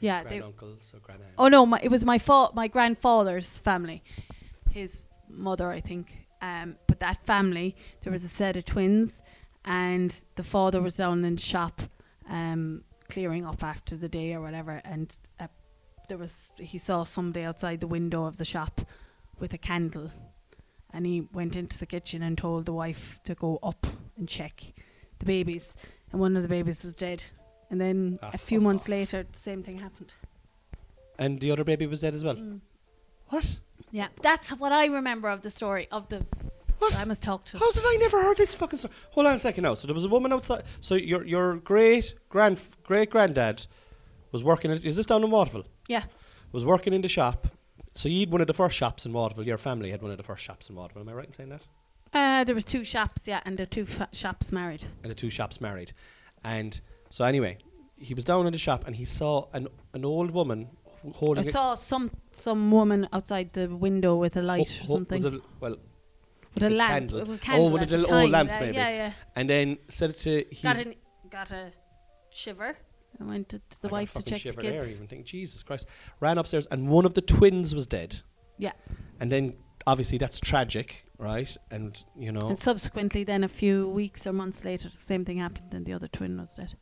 [0.00, 1.32] Yeah, they, Granduncles or grandaunt.
[1.38, 4.02] Oh no, my, it was my fa- my grandfather's family,
[4.70, 6.27] his mother, I think.
[6.40, 9.22] Um, but that family, there was a set of twins,
[9.64, 11.82] and the father was down in the shop,
[12.28, 15.48] um, clearing up after the day or whatever, and uh,
[16.08, 18.82] there was he saw somebody outside the window of the shop
[19.40, 20.10] with a candle,
[20.92, 24.72] and he went into the kitchen and told the wife to go up and check
[25.18, 25.74] the babies,
[26.12, 27.24] and one of the babies was dead.
[27.70, 28.88] And then Ah, a few months off.
[28.88, 30.14] later, the same thing happened.
[31.18, 32.36] And the other baby was dead as well.
[32.36, 32.60] Mm.
[33.26, 33.58] What?
[33.90, 36.26] Yeah, that's what I remember of the story of the.
[36.78, 36.96] What?
[36.96, 37.58] I must talk to.
[37.58, 38.94] How's it I never heard this fucking story?
[39.10, 39.74] Hold on a second now.
[39.74, 40.62] So there was a woman outside.
[40.80, 43.66] So your your great grand great granddad
[44.30, 44.70] was working.
[44.70, 45.66] At, is this down in Waterville?
[45.88, 46.04] Yeah.
[46.52, 47.48] Was working in the shop.
[47.94, 49.46] So you'd one of the first shops in Waterville.
[49.46, 51.02] Your family had one of the first shops in Waterville.
[51.02, 51.64] Am I right in saying that?
[52.12, 54.84] Uh, there was two shops, yeah, and the two fa- shops married.
[55.02, 55.92] And the two shops married.
[56.44, 57.58] And so anyway,
[57.96, 60.68] he was down in the shop and he saw an an old woman
[61.14, 61.46] holding.
[61.46, 65.34] a- saw some some woman outside the window with a light ho- or something Was
[65.34, 65.76] it, well,
[66.54, 66.90] with a the lamp.
[66.90, 67.20] candle.
[67.20, 68.74] with a Oh, candle one at of the the little old time, lamps uh, maybe.
[68.74, 69.12] Yeah, yeah.
[69.36, 70.94] and then said to his Got an,
[71.30, 71.72] got a
[72.30, 72.76] shiver
[73.20, 74.92] I went to, to the I got wife to fucking check the shiver there, kids.
[74.94, 75.86] even think Jesus Christ.
[76.20, 78.20] Ran upstairs and one of the twins was dead.
[78.58, 78.72] Yeah.
[79.20, 79.54] And then
[79.86, 81.56] obviously that's tragic, right?
[81.70, 85.38] And you know And subsequently, then a few weeks or months later, the same thing
[85.38, 86.74] happened, and the other twin was dead.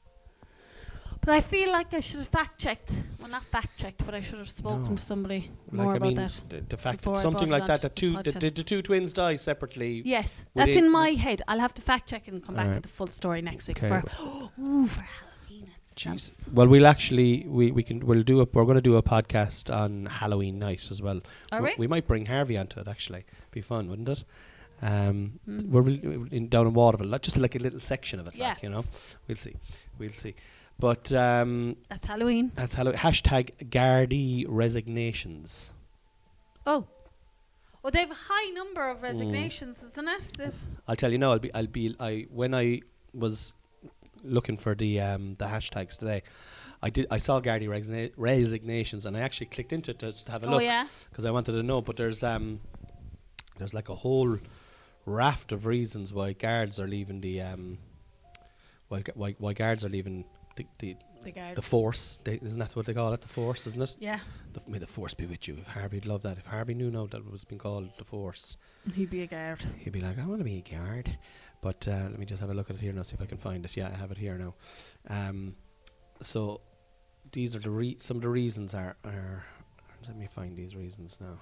[1.27, 2.95] But I feel like I should have fact checked.
[3.21, 4.97] Well, not fact checked, but I should have spoken No.
[4.97, 6.41] to somebody like more I about mean that.
[6.49, 9.35] The, the fact that something like that, the two the the, the, two twins die
[9.37, 10.03] separately.
[10.05, 11.43] Yes, that's in my head.
[11.49, 12.77] I'll have to fact check and come back Alright.
[12.77, 14.01] with the full story next week Okay.
[14.01, 15.71] for ooh for Halloween.
[15.97, 16.31] Jeez.
[16.53, 19.75] Well, we'll actually we, we can we'll do a we're going to do a podcast
[19.75, 21.21] on Halloween night as well.
[21.51, 21.87] Are we, we?
[21.89, 23.25] might bring Harvey onto it actually.
[23.51, 24.23] Be fun, wouldn't it?
[24.83, 25.69] Um, Mm.
[25.71, 28.51] we're we'll- in down in Waterville, like, just like a little section of it, Yeah.
[28.51, 28.85] like you know.
[29.27, 29.57] We'll see,
[29.99, 30.35] we'll see.
[30.79, 32.53] But um, That's Halloween.
[32.55, 32.99] that's Halloween.
[32.99, 35.71] Hashtag Gardaí resignations.
[36.67, 36.87] Oh.
[37.83, 40.33] Well, they have a high number of resignations, isn't it?
[40.37, 41.33] They've- I'll tell you now.
[41.33, 41.55] I'll be.
[41.55, 41.95] I'll be.
[42.01, 42.81] I when I
[43.15, 43.55] was
[44.25, 46.23] looking for the um, the hashtags today,
[46.83, 47.07] I did.
[47.11, 50.47] I saw Gardaí resigna- resignations, and I actually clicked into it to, to have a
[50.47, 50.87] oh look yeah.
[51.11, 51.81] because I wanted to know.
[51.81, 52.61] But there's um,
[53.57, 54.37] there's like a whole
[55.07, 57.79] raft of reasons why guards are leaving the um,
[58.89, 60.25] why why, why guards are leaving
[60.57, 61.57] the the, The guard.
[61.57, 62.19] the force.
[62.25, 63.21] They, isn't that what they call it?
[63.21, 63.97] The force, isn't it?
[64.01, 64.21] yeah,
[64.53, 65.59] The, may the force be with you.
[65.61, 66.39] If Harvey'd love that.
[66.39, 68.57] If Harvey knew now that it was being called the force,
[68.95, 69.61] he'd be a guard.
[69.79, 71.17] he'd be like, I want to be a guard.
[71.63, 73.27] But uh, let me just have a look at it here now, see if I
[73.27, 73.77] can find it.
[73.77, 74.55] Yeah, I have it here now.
[75.09, 75.57] Um,
[76.21, 76.61] so
[77.33, 79.45] these are the re- some of the reasons are, are.
[80.07, 81.39] Let me find these reasons now.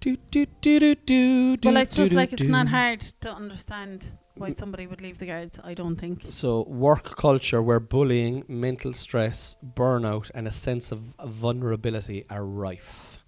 [0.00, 4.06] Do, do, do, do, do, Well, I suppose like it's not hard to understand
[4.36, 5.58] why somebody would leave the guards.
[5.64, 6.26] I don't think.
[6.30, 13.18] So, work culture where bullying, mental stress, burnout, and a sense of vulnerability are rife.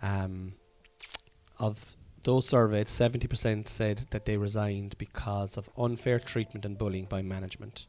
[0.00, 0.54] Um,
[1.58, 7.20] of those surveyed, 70% said that they resigned because of unfair treatment and bullying by
[7.22, 7.86] management.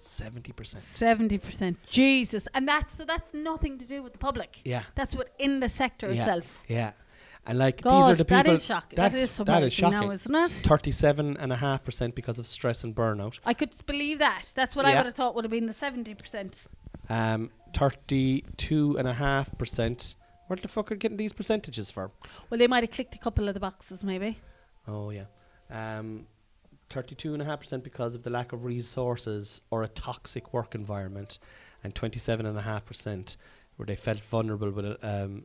[0.00, 0.76] 70%.
[0.76, 1.78] Seventy percent.
[1.88, 4.60] Jesus, and that's so that's nothing to do with the public.
[4.64, 6.20] Yeah, That's within the sector Yeah.
[6.20, 6.62] itself.
[6.68, 6.92] yeah.
[7.48, 8.42] And like God, these are the people.
[8.42, 8.96] that is shocking.
[8.96, 10.12] That is that is surprising now, shocking.
[10.12, 10.50] isn't it?
[10.66, 13.38] 37.5% because of stress and burnout.
[13.44, 14.50] I could believe that.
[14.54, 16.66] That's what I would have thought would have been the seventy percent.
[17.08, 20.16] Um, 32.5%
[20.48, 22.10] What the fuck are getting these percentages for?
[22.50, 24.38] Well, they might have clicked a couple of the boxes, maybe.
[24.88, 25.24] Oh yeah,
[25.70, 26.26] um,
[26.90, 30.74] thirty-two and a half percent because of the lack of resources or a toxic work
[30.74, 31.38] environment,
[31.82, 33.36] and twenty-seven and a half percent
[33.76, 35.44] where they felt vulnerable with it, um,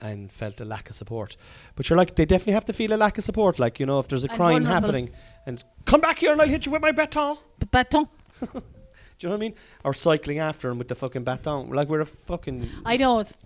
[0.00, 1.36] and felt a lack of support.
[1.76, 3.58] But you're like, they definitely have to feel a lack of support.
[3.58, 4.72] Like you know, if there's a And crime vulnerable.
[4.86, 5.10] happening,
[5.46, 7.36] and come back here and I'll hit you with my baton.
[7.58, 8.08] But baton.
[8.40, 9.54] Do you know what I mean?
[9.84, 11.70] Or cycling after him with the fucking baton.
[11.70, 12.66] Like we're a fucking.
[12.86, 13.18] I know.
[13.18, 13.36] It's,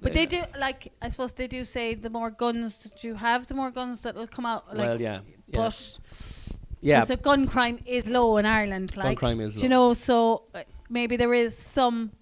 [0.00, 0.92] but they do like.
[1.02, 4.14] I suppose they do say the more guns that you have, the more guns that
[4.14, 4.68] will come out.
[4.68, 5.98] Like, well, yeah, yeah, But
[6.80, 7.04] yeah.
[7.04, 8.96] the gun crime is low in Ireland.
[8.96, 9.62] Like, Gun crime is do low.
[9.64, 9.94] you know?
[9.94, 12.12] So uh, maybe there is some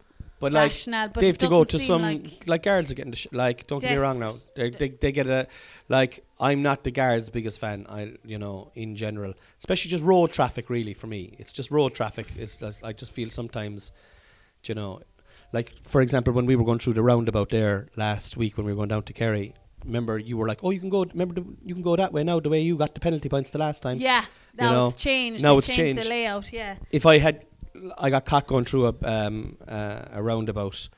[0.42, 1.08] But like, rationale.
[1.08, 3.66] But they have to go to some Like, like, guards are getting the sh- like.
[3.68, 4.34] Don't get me wrong now.
[4.56, 5.46] They, they they get a
[5.88, 6.24] like.
[6.38, 7.86] I'm not the guards' biggest fan.
[7.88, 10.68] I you know in general, especially just road traffic.
[10.68, 12.26] Really for me, it's just road traffic.
[12.36, 13.92] It's just, I just feel sometimes,
[14.64, 15.00] you know,
[15.52, 18.72] like for example when we were going through the roundabout there last week when we
[18.72, 19.54] were going down to Kerry.
[19.84, 21.04] Remember you were like, oh, you can go.
[21.04, 22.38] Remember the, you can go that way now.
[22.40, 23.98] The way you got the penalty points the last time.
[23.98, 24.24] yeah.
[24.54, 25.42] Now know, it's changed.
[25.42, 26.04] now They it's changed, changed.
[26.04, 26.52] the layout.
[26.52, 26.76] Yeah.
[26.90, 27.46] if I had,
[27.98, 30.88] I got caught going through a um, uh, a roundabout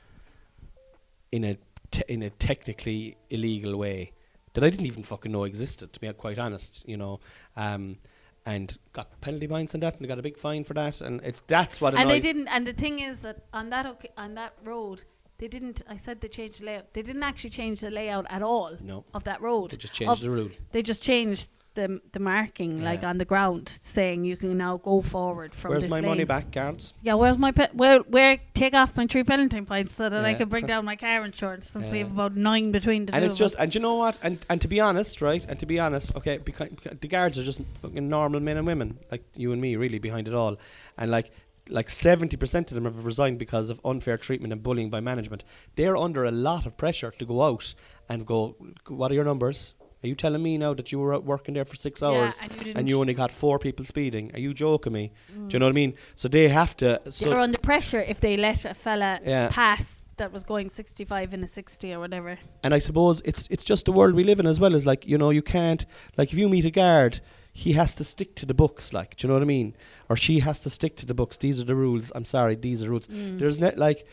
[1.31, 1.57] in a
[1.91, 4.11] te- in a technically illegal way
[4.53, 5.93] that I didn't even fucking know existed.
[5.93, 7.19] To be quite honest, you know,
[7.55, 7.97] um,
[8.45, 11.41] and got penalty points and that, and got a big fine for that, and it's
[11.47, 11.95] that's what.
[11.95, 12.47] And they didn't.
[12.47, 15.03] And the thing is that on that oca- on that road,
[15.37, 15.81] they didn't.
[15.89, 16.93] I said they changed the layout.
[16.93, 19.71] They didn't actually change the layout at all No, of that road.
[19.71, 20.49] they just changed of- the rule.
[20.71, 25.01] They just changed the the marking like on the ground, saying you can now go
[25.01, 26.09] forward from Where's my lane.
[26.09, 26.93] money back, guards?
[27.01, 30.33] Yeah, where's my pe- where where take off my three penalty points so that I
[30.33, 33.25] can bring down my car insurance since we have about nine between the and two
[33.27, 33.61] it's of just, us.
[33.61, 34.17] and you know what?
[34.23, 35.45] And and to be honest, right?
[35.47, 38.97] And to be honest, okay, because, the guards are just fucking normal men and women,
[39.11, 40.57] like you and me, really behind it all,
[40.97, 41.31] and like
[41.69, 45.43] like seventy percent of them have resigned because of unfair treatment and bullying by management.
[45.75, 47.75] They're under a lot of pressure to go out
[48.09, 48.55] and go.
[48.87, 49.74] What are your numbers?
[50.05, 52.65] Are you telling me now that you were out working there for six hours and
[52.67, 54.29] you and you only got four people speeding?
[54.35, 55.11] Are you joking me?
[55.33, 55.95] Do you know what I mean?
[56.13, 57.01] So they have to.
[57.09, 59.49] So they're under pressure if they let a fella Yeah.
[59.51, 62.37] pass that was going 65 in a 60 or whatever.
[62.63, 65.07] and I suppose it's it's just the world we live in as well Is like
[65.07, 65.85] you know you can't
[66.17, 67.19] like if you meet a guard
[67.51, 69.75] he has to stick to the books like do you know what I mean
[70.09, 72.79] or she has to stick to the books these are the rules I'm sorry these
[72.83, 73.39] are rules Mm.
[73.39, 74.05] there's not like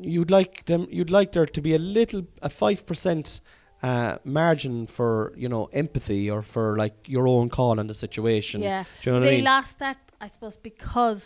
[0.00, 3.40] you'd like them you'd like there to be a little a five percent
[3.88, 5.10] uh, margin for
[5.42, 8.84] you know empathy or for like your own call on the situation Yeah.
[9.02, 11.22] do you know what they I mean lost that, I suppose, because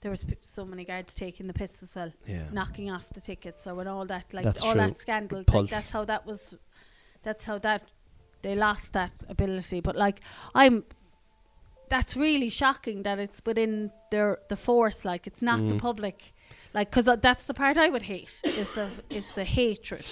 [0.00, 0.22] there was
[0.58, 3.88] so many guards taking the piss as well, yeah knocking off the tickets or and
[3.94, 4.80] all that, like That's all true.
[4.84, 5.40] that scandal.
[5.56, 6.54] Like that's how that was.
[7.26, 7.82] That's how that
[8.44, 9.80] they lost that ability.
[9.88, 10.18] But like
[10.60, 10.76] I'm,
[11.94, 15.04] that's really shocking that it's within their the force.
[15.04, 15.80] Like it's not the Mm.
[15.88, 16.32] public.
[16.72, 18.86] Like because that's the part I would hate is the
[19.18, 20.06] is the hatred.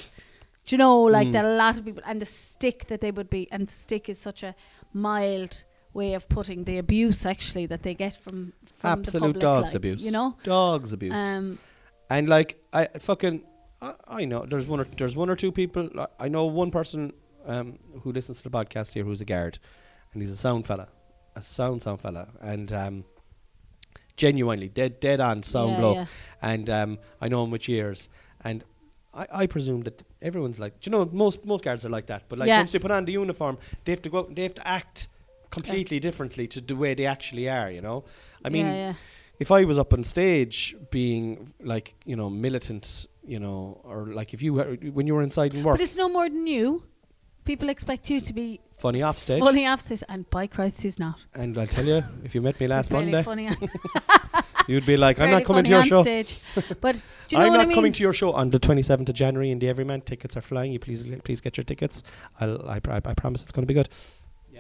[0.68, 1.32] Do you know like Mm.
[1.32, 4.18] that a lot of people and the stick that they would be and stick is
[4.18, 4.54] such a
[4.92, 9.40] mild way of putting the abuse actually that they get from, from the absolute public,
[9.40, 11.58] dogs like, abuse You know, dogs abuse um,
[12.10, 13.44] And like I fucking
[13.80, 15.88] I, I know there's one or there's one or two people
[16.20, 17.14] I know one person
[17.46, 19.58] um, who listens to the podcast here who's a guard
[20.12, 20.88] and he's a sound fella
[21.34, 23.04] a sound sound fella and um,
[24.16, 26.06] genuinely dead dead on sound yeah, blow yeah.
[26.42, 28.08] and um, I know him with years
[28.44, 28.64] and
[29.22, 29.96] I, I presume that
[30.28, 32.60] everyone's like do you know most most guards are like that but like Yeah.
[32.62, 33.54] once they put on the uniform
[33.84, 35.08] they have to go they have to act
[35.56, 37.98] completely differently to the way they actually are you know
[38.46, 38.94] I mean yeah, yeah.
[39.44, 40.58] if I was up on stage
[40.90, 41.26] being
[41.72, 42.84] like you know militant,
[43.34, 45.96] you know, or like if you were- when you were inside and work, But it's
[46.04, 46.66] no more than you.
[47.50, 48.46] People expect you to be
[48.84, 51.18] funny off stage, funny off stage, and by Christ, he's not.
[51.34, 53.46] and I'll tell you, if you met me last Monday, funny
[54.72, 56.02] you'd be like, "I'm not coming to your show.
[56.02, 56.40] Stage.
[56.80, 57.74] But do you know I'm what not I mean?
[57.74, 60.02] coming to your show on the 27th of January in the Everyman.
[60.02, 60.72] Tickets are flying.
[60.72, 62.02] You please please get your tickets.
[62.40, 63.88] I'll I, pr- I promise it's going to be good.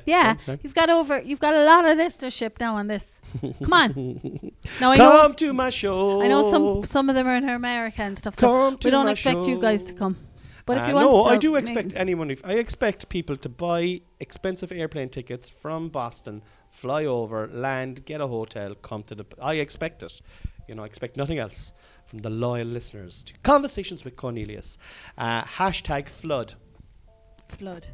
[0.06, 1.20] yeah, you've got over.
[1.20, 3.20] You've got a lot of listenership now on this.
[3.64, 3.90] Come on.
[4.80, 5.10] Now I know.
[5.22, 6.22] Come to my show.
[6.22, 8.34] I know some some of them are in America and stuff.
[8.36, 10.16] So Come we don't expect you guys to come.
[10.66, 12.30] But if Uh, you want no, I do expect anyone.
[12.30, 18.20] If I expect people to buy expensive airplane tickets from Boston, fly over, land, get
[18.20, 19.24] a hotel, come to the.
[19.40, 20.20] I expect it.
[20.68, 21.72] You know, I expect nothing else
[22.04, 24.78] from the loyal listeners to conversations with Cornelius.
[25.16, 26.54] Uh, hashtag flood.
[27.48, 27.86] flood.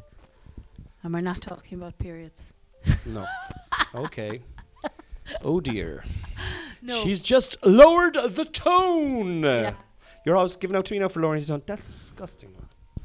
[1.03, 2.53] And we're not talking about periods.
[3.05, 3.25] No.
[3.93, 4.41] okay.
[5.43, 6.03] Oh dear.
[6.83, 6.93] No.
[7.01, 9.41] She's just lowered the tone.
[9.41, 9.73] Yeah.
[10.23, 11.63] You're always giving out to me now for lowering the tone.
[11.65, 12.53] That's disgusting.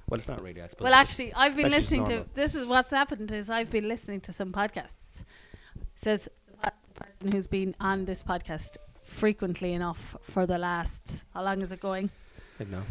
[0.06, 0.60] Well, it's not really.
[0.60, 0.84] I suppose.
[0.84, 2.26] Well, actually, I've been listening to.
[2.34, 5.24] This is what's happened is I've been listening to some podcasts.
[6.02, 6.28] Says
[6.62, 11.24] the person who's been on this podcast frequently enough for the last.
[11.34, 12.10] How long is it going?
[12.58, 12.82] I don't know.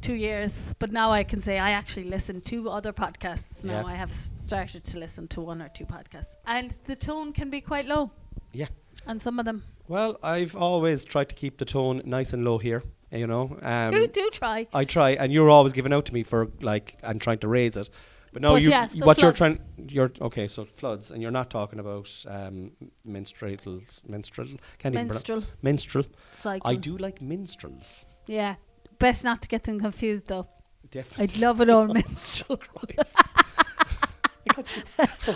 [0.00, 3.64] two years, but now I can say I actually listen to other podcasts.
[3.64, 3.86] Now Yeah.
[3.86, 7.60] I have started to listen to one or two podcasts, and the tone can be
[7.60, 8.10] quite low.
[8.52, 8.68] Yeah.
[9.06, 9.62] on some of them.
[9.86, 12.82] Well, I've always tried to keep the tone nice and low here.
[13.10, 14.66] You know, um, do do try.
[14.74, 17.76] I try, and you're always giving out to me for like and trying to raise
[17.76, 17.88] it.
[18.32, 20.48] But no, But you yeah, so what you're trying, you're okay.
[20.48, 22.72] So floods, and you're not talking about um,
[23.06, 26.04] menstruals, menstrual, can't even pronounce Menstrual menstrual.
[26.38, 26.70] cycle.
[26.70, 28.04] I do like minstrels.
[28.26, 28.56] Yeah,
[28.98, 30.46] best not to get them confused though.
[30.90, 31.22] Definitely.
[31.24, 32.60] I'd love it all menstrual.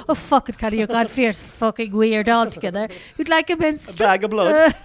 [0.09, 2.89] Oh fuck it, Caddy, you God fierce fucking weird altogether.
[3.17, 4.75] You'd like a menstrual A bag of blood.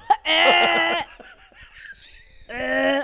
[2.50, 3.04] Uh, uh,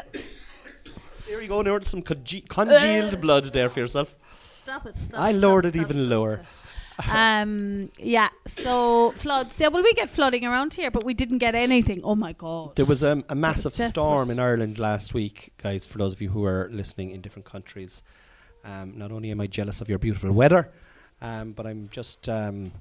[1.25, 1.61] Here you go.
[1.61, 4.15] Now some conge- congealed blood there for yourself.
[4.63, 4.97] Stop it.
[4.97, 6.45] Stop I it, lowered stop it stop even lower.
[7.09, 7.89] um.
[7.99, 8.29] Yeah.
[8.45, 9.59] So floods.
[9.59, 9.67] Yeah.
[9.67, 12.01] Well, we get flooding around here, but we didn't get anything.
[12.03, 12.75] Oh my god.
[12.75, 15.85] There was um, a massive storm in Ireland last week, guys.
[15.85, 18.03] For those of you who are listening in different countries,
[18.63, 20.71] um, not only am I jealous of your beautiful weather,
[21.21, 22.71] um, but I'm just, um,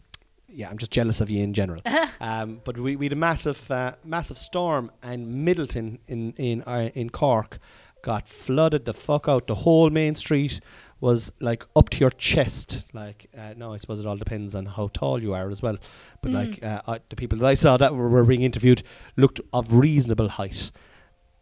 [0.48, 1.82] yeah, I'm just jealous of you in general.
[2.20, 6.90] um, but we, we had a massive, uh, massive storm, and Midleton in in uh,
[6.94, 7.58] in Cork
[8.02, 9.46] got flooded the fuck out.
[9.46, 10.60] The whole main street
[11.02, 12.86] was like up to your chest.
[12.94, 15.76] Like, uh, no, I suppose it all depends on how tall you are as well.
[16.22, 16.34] But Mm.
[16.34, 18.82] like uh, I, the people that I saw that were, were being interviewed
[19.16, 20.70] looked of reasonable height.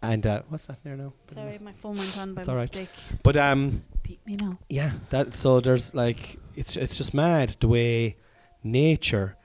[0.03, 1.13] And uh, what's that there now?
[1.35, 2.75] Sorry, my phone went on by It's all right.
[2.75, 2.89] mistake.
[3.23, 4.59] But um, Beat me now.
[4.71, 8.17] yeah, that so there's like it's it's just mad the way
[8.65, 9.37] nature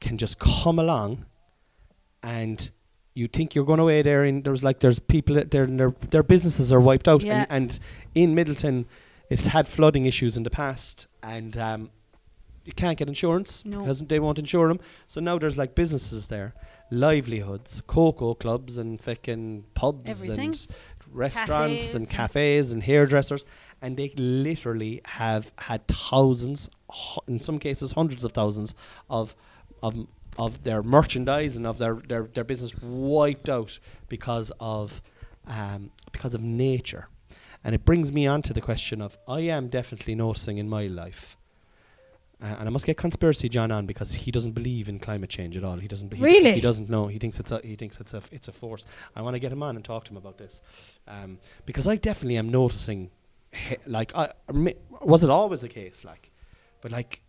[0.00, 1.26] can just come along,
[2.22, 2.70] and
[3.14, 6.22] you think you're going away there, and there's like there's people that their their their
[6.22, 7.46] businesses are wiped out, Yeah.
[7.50, 7.80] and, and
[8.14, 8.84] in Midleton,
[9.30, 11.90] it's had flooding issues in the past, and um,
[12.64, 13.80] you can't get insurance No.
[13.80, 14.80] because they won't insure them.
[15.06, 16.54] So now there's like businesses there,
[16.90, 20.46] livelihoods, cocoa clubs, and fucking pubs Everything.
[20.46, 20.66] and
[21.12, 23.44] restaurants Cafes and cafes and hairdressers,
[23.80, 28.74] and they literally have had thousands, hu- in some cases hundreds of thousands
[29.08, 29.34] of
[29.82, 30.06] of
[30.38, 35.02] of their merchandise and of their, their, their business wiped out because of
[35.46, 37.08] um, because of nature.
[37.64, 40.86] And it brings me on to the question of I am definitely noticing in my
[40.86, 41.36] life,
[42.40, 45.56] uh, and I must get conspiracy John on because he doesn't believe in climate change
[45.56, 45.76] at all.
[45.76, 46.12] He doesn't.
[46.12, 46.52] He, Really?
[46.52, 47.08] He doesn't know.
[47.08, 47.60] He thinks it's a.
[47.64, 48.22] He thinks it's a.
[48.30, 48.86] It's a force.
[49.16, 50.62] I want to get him on and talk to him about this,
[51.08, 53.10] um, because I definitely am noticing.
[53.50, 54.32] He, like, I
[55.00, 56.04] was it always the case?
[56.04, 56.30] Like,
[56.80, 57.22] but like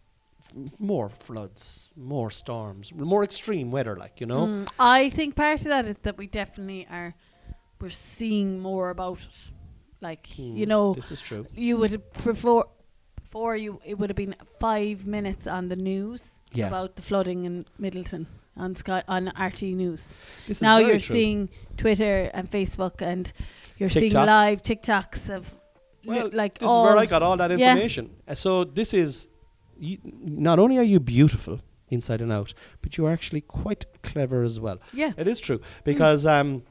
[0.77, 3.95] more floods, more storms, more extreme weather.
[3.95, 4.45] Like you know.
[4.45, 7.15] Mm, I think part of that is that we definitely are.
[7.81, 9.51] We're seeing more about it.
[10.01, 11.45] Like you Hmm, know, this is true.
[11.55, 12.65] you would have before
[13.15, 16.67] before you it would have been five minutes on the news Yeah.
[16.67, 18.25] about the flooding in Midleton
[18.57, 20.15] on Sky on RT News.
[20.47, 21.15] This now you're true.
[21.15, 23.31] seeing Twitter and Facebook and
[23.77, 24.11] you're TikTok.
[24.11, 25.55] seeing live TikToks of
[26.05, 27.71] li- Well, like this all is where I got all that yeah.
[27.71, 28.09] information.
[28.27, 29.27] Uh, So this is,
[29.79, 31.59] you, not only are you beautiful
[31.89, 34.77] inside and out, but you are actually quite clever as well.
[34.93, 36.63] yeah It is true because um, M-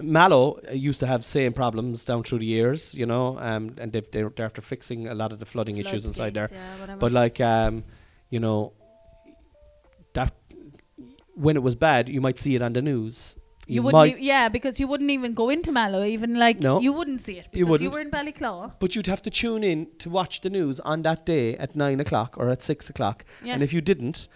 [0.00, 4.10] Mallow used to have same problems down through the years, you know, um, and they've,
[4.10, 6.48] they're, they're after fixing a lot of the flooding issues inside there.
[6.50, 6.96] Yeah.
[6.96, 7.84] But like, um,
[8.30, 8.72] you know,
[10.14, 10.32] that
[11.34, 13.36] when it was bad, you might see it on the news.
[13.68, 16.80] you wouldn't might, e- yeah because you wouldn't even go into Mallow even like No.
[16.80, 17.94] you wouldn't see it because You you, wouldn't.
[17.94, 21.26] were in Ballyclough but you'd have to tune in to watch the news on that
[21.26, 23.24] day at nine o'clock or at six o'clock.
[23.44, 24.28] yeah And if you didn't,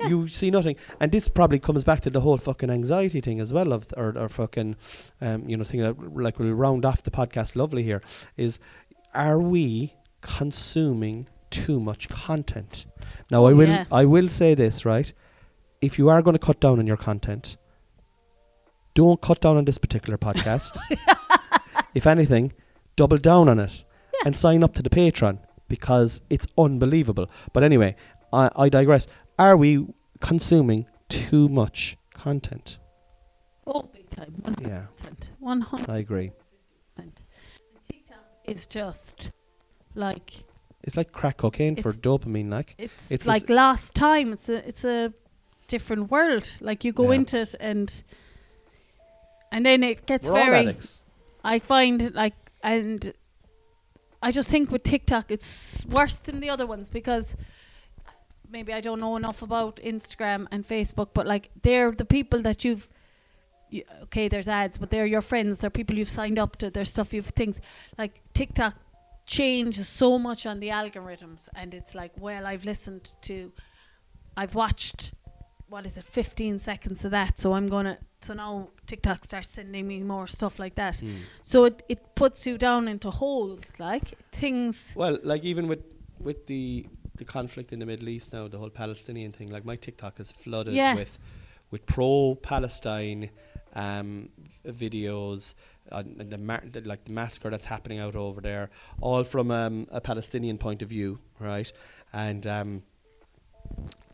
[0.00, 0.08] Yeah.
[0.08, 0.76] you see nothing.
[1.00, 4.16] And this probably comes back to the whole fucking anxiety thing as well, of or,
[4.18, 4.76] or fucking,
[5.20, 7.54] um, you know, thing that like we'll round off the podcast.
[7.56, 8.02] Lovely here
[8.36, 8.58] is,
[9.14, 12.86] are we consuming too much content?
[13.30, 13.84] Now I Oh, will yeah.
[13.92, 15.12] I will say this right.
[15.80, 17.56] If you are going to cut down on your content,
[18.94, 20.78] don't cut down on this particular podcast.
[21.94, 22.52] if anything,
[22.96, 24.20] double down on it Yeah.
[24.26, 27.28] and sign up to the Patreon because it's unbelievable.
[27.52, 27.96] But anyway,
[28.32, 29.06] I, I digress.
[29.38, 29.86] Are we
[30.20, 32.78] consuming too much content?
[33.66, 34.84] oh big time 100% Yeah,
[35.42, 36.32] 100% I agree.
[37.90, 39.32] TikTok is just
[39.94, 40.44] like
[40.82, 42.50] It's like crack cocaine for dopamine.
[42.50, 45.12] Like it's, It's like last time it's a it's a
[45.66, 47.16] different world like you go Yeah.
[47.18, 48.02] into it and
[49.50, 50.76] and then it gets we're very.
[51.42, 53.12] I find like and
[54.22, 57.34] I just think with TikTok it's worse than the other ones because
[58.56, 62.64] maybe I don't know enough about Instagram and Facebook but like they're the people that
[62.64, 62.88] you've
[63.74, 66.90] you, okay there's ads but they're your friends they're people you've signed up to there's
[66.96, 67.60] stuff you've things
[67.98, 68.74] like TikTok
[69.26, 73.52] changes so much on the algorithms and it's like well I've listened to
[74.36, 75.12] I've watched
[75.68, 77.38] what is it, 15 seconds of that.
[77.38, 77.98] So I'm gonna.
[78.22, 80.94] So now TikTok starts sending me more stuff like that.
[80.94, 81.16] Mm.
[81.42, 84.92] So it it puts you down into holes, like things.
[84.94, 85.84] Well, like even with
[86.20, 86.86] with the
[87.16, 90.32] the conflict in the Middle East now, the whole Palestinian thing, like my TikTok is
[90.32, 90.94] flooded Yeah.
[90.94, 91.18] with
[91.70, 93.30] with pro Palestine
[93.74, 94.28] um,
[94.66, 95.54] videos.
[95.92, 98.70] Uh, and the, mar- the like the massacre that's happening out over there,
[99.02, 101.70] all from um, a Palestinian point of view, right?
[102.12, 102.82] And um,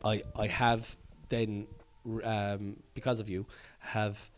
[0.05, 0.97] I I have
[1.29, 1.67] then
[2.25, 3.47] um, because of you
[3.79, 4.31] have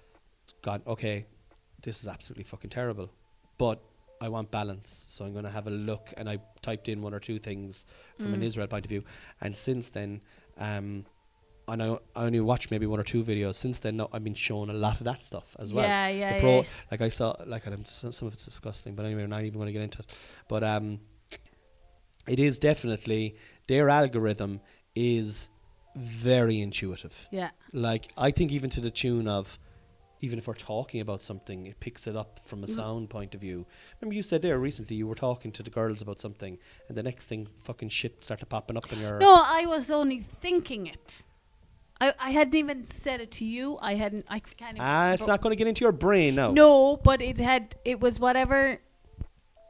[0.60, 1.24] gone okay.
[1.82, 3.10] This is absolutely fucking terrible,
[3.58, 3.82] but
[4.25, 6.05] I want balance, so I'm going to have a look.
[6.16, 6.37] And I
[6.68, 7.85] typed in one or two things
[8.18, 8.49] from an Mm.
[8.49, 9.05] Israel point of view,
[9.41, 10.11] and since then,
[10.59, 11.05] um,
[11.68, 13.55] and I, I only watched maybe one or two videos.
[13.64, 15.85] Since then, no, I've been shown a lot of that stuff as well.
[15.85, 16.68] yeah, yeah, the pro, yeah.
[16.93, 19.59] like I saw, like and some some of it's disgusting, but anyway, I'm not even
[19.61, 20.09] going to get into it.
[20.49, 21.01] But um,
[22.29, 24.61] it is definitely their algorithm
[24.95, 25.49] is
[25.97, 27.27] very intuitive.
[27.31, 27.51] Yeah.
[27.73, 29.59] Like I think even to the tune of
[30.23, 32.75] even if we're talking about something, it picks it up from a Mm.
[32.75, 33.66] sound point of view.
[34.01, 36.59] Remember you said there recently you were talking to the girls about something
[36.89, 40.20] and the next thing fucking shit started popping up in your No, I was only
[40.20, 41.23] thinking it.
[42.01, 43.79] I, I hadn't even said it to you.
[43.81, 44.25] I hadn't.
[44.29, 44.77] I can't.
[44.81, 46.51] Ah, it's not going to get into your brain now.
[46.51, 47.77] No, but it had.
[47.85, 48.81] It was whatever.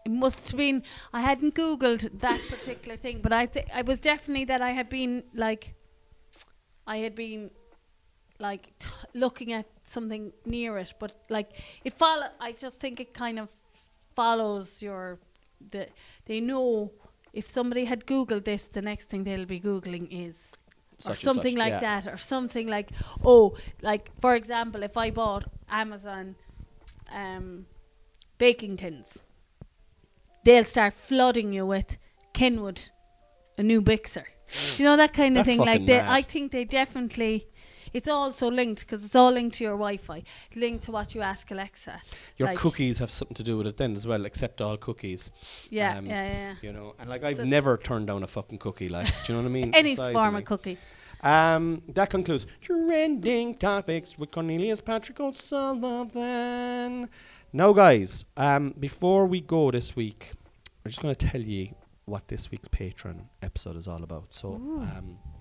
[0.07, 0.83] It must have been.
[1.13, 4.89] I hadn't googled that particular thing, but I think I was definitely that I had
[4.89, 5.75] been like.
[6.87, 7.51] I had been,
[8.41, 11.51] like, t- looking at something near it, but like
[11.85, 12.29] it follow.
[12.41, 13.51] I just think it kind of
[14.15, 15.19] follows your.
[15.71, 15.87] The
[16.27, 16.93] they know
[17.33, 20.53] if somebody had googled this, the next thing they'll be googling is
[21.09, 21.81] or Such something like yeah.
[21.81, 22.91] that or something like
[23.25, 26.37] oh like for example if i bought amazon
[27.13, 27.67] um
[28.39, 29.19] baking tins
[30.45, 31.97] they'll start flooding you with
[32.33, 32.91] kenwood
[33.59, 34.27] a new mixer
[34.77, 36.09] Do you know that kind of That's thing like they mad.
[36.09, 37.49] i think they definitely
[37.93, 41.21] it's also linked because it's all linked to your wi-fi It's linked to what you
[41.23, 42.01] ask alexa
[42.39, 45.31] Your like- cookies have something to do with it then as well, except all cookies.
[45.71, 48.59] yeah Um, yeah yeah You know, and like I've So- never turned down a fucking
[48.59, 48.89] cookie.
[48.89, 49.75] Like, do you know what I mean?
[49.83, 50.79] any form of cookie
[51.23, 57.09] Um, that concludes trending topics with Cornelius Patrick O'Sullivan.
[57.53, 60.33] Now, guys, um, before we go this week,
[60.85, 61.75] we're just going to tell you
[62.07, 64.33] what this week's Patreon episode is all about.
[64.35, 64.91] So, um, you can
[65.21, 65.32] tell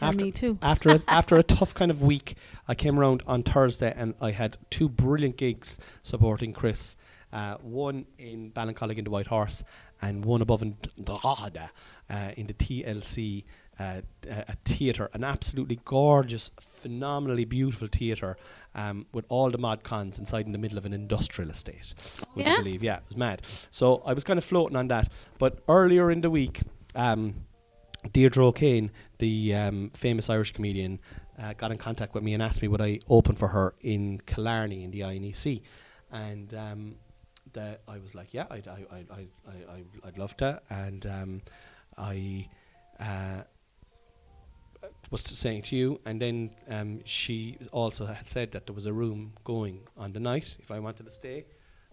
[0.00, 2.34] After- me too after a, after a tough kind of week,
[2.68, 6.96] I came around on Thursday and I had two brilliant gigs supporting Chris.
[7.32, 9.64] Uh, one in Ballincollig in the White Horse,
[10.02, 11.70] and one above in Drogheda
[12.10, 13.44] uh, in the TLT
[13.80, 18.36] uh, a theatre, an absolutely gorgeous, phenomenally beautiful theatre
[18.74, 21.94] um, with all the mod cons inside in the middle of an industrial estate.
[22.34, 22.58] Would you Yeah?
[22.58, 22.82] believe?
[22.82, 23.42] Yeah, it was mad.
[23.70, 25.10] So I was kind of floating on that.
[25.38, 26.60] But earlier in the week,
[26.94, 27.46] um,
[28.12, 28.90] Deirdre O'Kane,
[29.22, 30.98] the um, famous Irish comedian,
[31.40, 34.20] uh, got in contact with me and asked me would I open for her in
[34.26, 35.62] Killarney in the INEC,
[36.10, 36.96] and um,
[37.52, 39.20] the, I was like, yeah, I'd, I, I, I,
[39.74, 41.42] I, I'd love to, and um,
[41.96, 42.48] I.
[42.98, 43.42] Uh,
[45.12, 48.92] was saying to you, and then um, she also had said that there was a
[48.92, 51.44] room going on the night if I wanted to stay.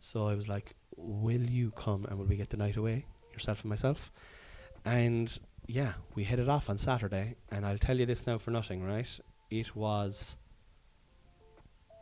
[0.01, 3.61] So I was like, "Will you come and will we get the night away, yourself
[3.61, 4.11] and myself?"
[4.85, 5.37] And
[5.71, 9.19] yeah, we headed off on Saturday, and I'll tell you this now for nothing, right?
[9.51, 10.35] It was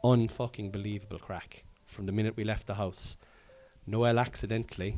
[0.03, 3.17] unfucking believable crack from the minute we left the house.
[3.85, 4.97] Noel accidentally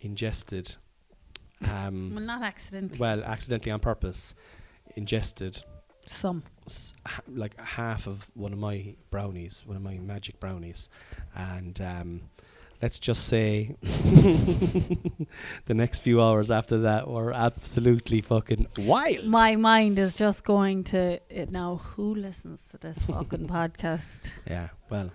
[0.00, 0.76] ingested,
[1.70, 4.34] um, well not accident well, accidentally on purpose,
[4.96, 5.62] ingested
[6.06, 10.88] some s- ha- like half of one of my brownies, one of my magic brownies,
[11.34, 12.20] and um,
[12.82, 19.24] let's just say the next few hours after that were absolutely fucking wild.
[19.26, 21.76] My mind is just going to it now.
[21.94, 24.30] Who listens to this fucking podcast?
[24.46, 25.10] yeah, well,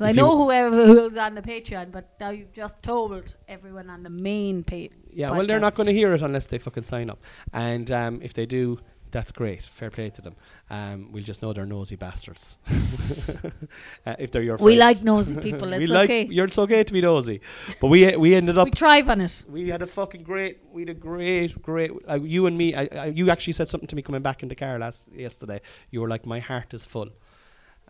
[0.00, 4.10] I know whoever who's on the Patreon, but now you've just told everyone on the
[4.10, 4.92] main page.
[5.10, 7.20] yeah, well, they're not going to hear it unless they fucking sign up,
[7.52, 8.78] and um, if they do.
[9.12, 9.62] That's great.
[9.62, 10.34] Fair play to them.
[10.70, 12.58] Um, we'll just know they're nosy bastards.
[14.06, 15.70] uh, if they're your We like nosy people.
[15.82, 16.24] we like okay.
[16.24, 17.40] you're it's okay to be nosy,
[17.80, 19.44] but we we ended up We thrive on it.
[19.48, 22.88] we had a fucking great we had a great great uh, you and me I,
[22.92, 25.60] I, you actually said something to me coming back in the car last yesterday
[25.90, 27.10] you were like my heart is full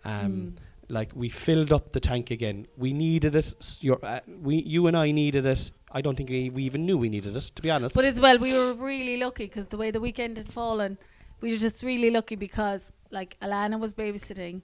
[0.05, 0.53] um Mm.
[0.89, 4.97] like we filled up the tank again we needed it your uh, we you and
[4.97, 7.71] I needed it I don't think we, we even knew we needed it to be
[7.71, 10.99] honest But as well, we were really lucky because the way the weekend had fallen,
[11.43, 14.63] we were just really lucky because like Alana was babysitting,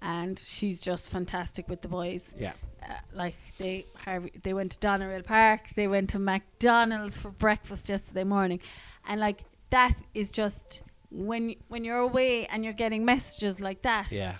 [0.00, 2.32] and she's just fantastic with the boys.
[2.38, 7.30] yeah Uh, like they Harvey, they went to Doneraile Park, they went to McDonald's for
[7.30, 8.60] breakfast yesterday morning,
[9.08, 14.10] and like that is just when when you're away and you're getting messages like that,
[14.10, 14.34] Yeah.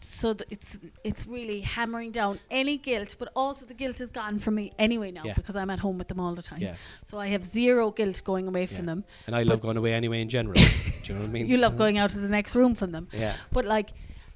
[0.00, 4.38] So th- it's it's really hammering down any guilt, but also the guilt is gone
[4.38, 5.34] from me anyway now Yeah.
[5.34, 6.60] because I'm at home with them all the time.
[6.60, 6.76] Yeah.
[7.06, 8.92] So I have zero guilt going away from Yeah.
[8.94, 9.04] them.
[9.26, 10.54] And I love going away anyway in general.
[11.02, 11.46] Do you know what I mean?
[11.48, 13.08] You love going out to the next room from them.
[13.12, 13.34] Yeah.
[13.52, 13.90] But like,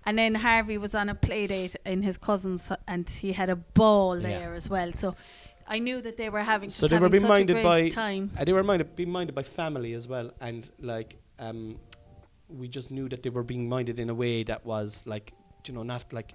[0.05, 3.57] and then Harvey was on a play date in his cousin's, and he had a
[3.57, 4.93] ball there as well.
[4.93, 5.15] So
[5.69, 8.31] I knew that they were having So they were being minded by time.
[8.37, 11.79] Uh, they were minded, being minded by family as well, and like um,
[12.49, 15.33] we just knew that they were being minded in a way that was like,
[15.69, 16.33] you know, not like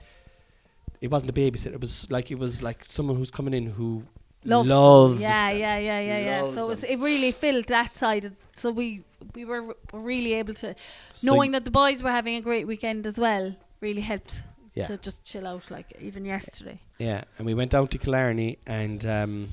[1.01, 1.73] it wasn't a babysitter.
[1.73, 4.03] It was like it was like someone who's coming in who
[4.45, 5.19] Loves, loves.
[5.19, 5.59] yeah, them.
[5.59, 6.53] yeah, yeah, yeah, yeah.
[6.53, 8.25] So it, was, it really filled that side.
[8.25, 9.03] Of, so we
[9.35, 9.61] we were
[9.93, 10.73] r- really able to
[11.13, 13.55] So knowing y- that the boys were having a great weekend as well.
[13.81, 14.87] Really helped Yeah.
[14.87, 15.69] to just chill out.
[15.69, 16.79] Like even yesterday.
[16.99, 19.49] Yeah, and we went down to Killarney and um,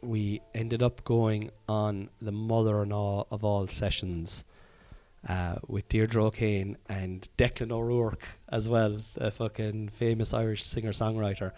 [0.00, 4.44] we ended up going on the mother and all of all sessions
[5.26, 11.52] uh, with Deirdre O'Kane and Declan O'Rourke as well, the fucking famous Irish singer songwriter.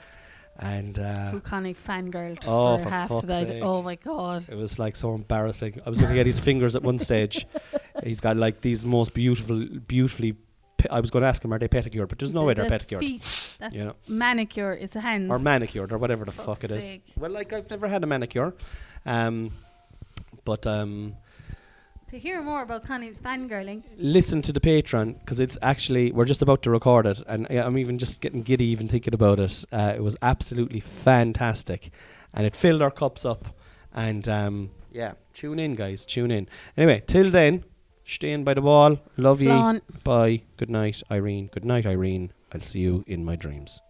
[0.58, 3.48] And uh, Who Connie fangirled oh, for, for half tonight.
[3.48, 3.62] sake.
[3.62, 4.44] Oh my god.
[4.48, 5.80] it was like so embarrassing.
[5.86, 7.46] I was looking at his fingers at one stage.
[8.04, 10.36] He's got like these most beautiful, beautifully.
[10.90, 12.08] I was going to ask him, are they pedicured?
[12.08, 13.00] But there's no The- way they're the pedicured.
[13.00, 13.96] Feet, that's You know.
[14.08, 15.30] manicure is the hands.
[15.30, 16.84] or manicured or whatever the Fuck's fuck it is.
[16.84, 17.04] sake.
[17.18, 18.52] Well, like I've never had a manicure,
[19.06, 19.52] um,
[20.44, 21.14] but um,
[22.10, 26.42] to hear more about Connie's fangirling, listen to the Patreon because it's actually we're just
[26.42, 29.64] about to record it, and I'm even just getting giddy even thinking about it.
[29.70, 31.90] Uh, it was absolutely fantastic,
[32.34, 33.46] and it filled our cups up.
[33.94, 36.48] And um, yeah, tune in, guys, tune in.
[36.76, 37.64] Anyway, till then,
[38.04, 38.98] staying by the wall.
[39.16, 39.80] Love you.
[40.02, 40.42] Bye.
[40.56, 41.48] Good night, Irene.
[41.52, 42.32] Good night, Irene.
[42.52, 43.80] I'll see you in my dreams.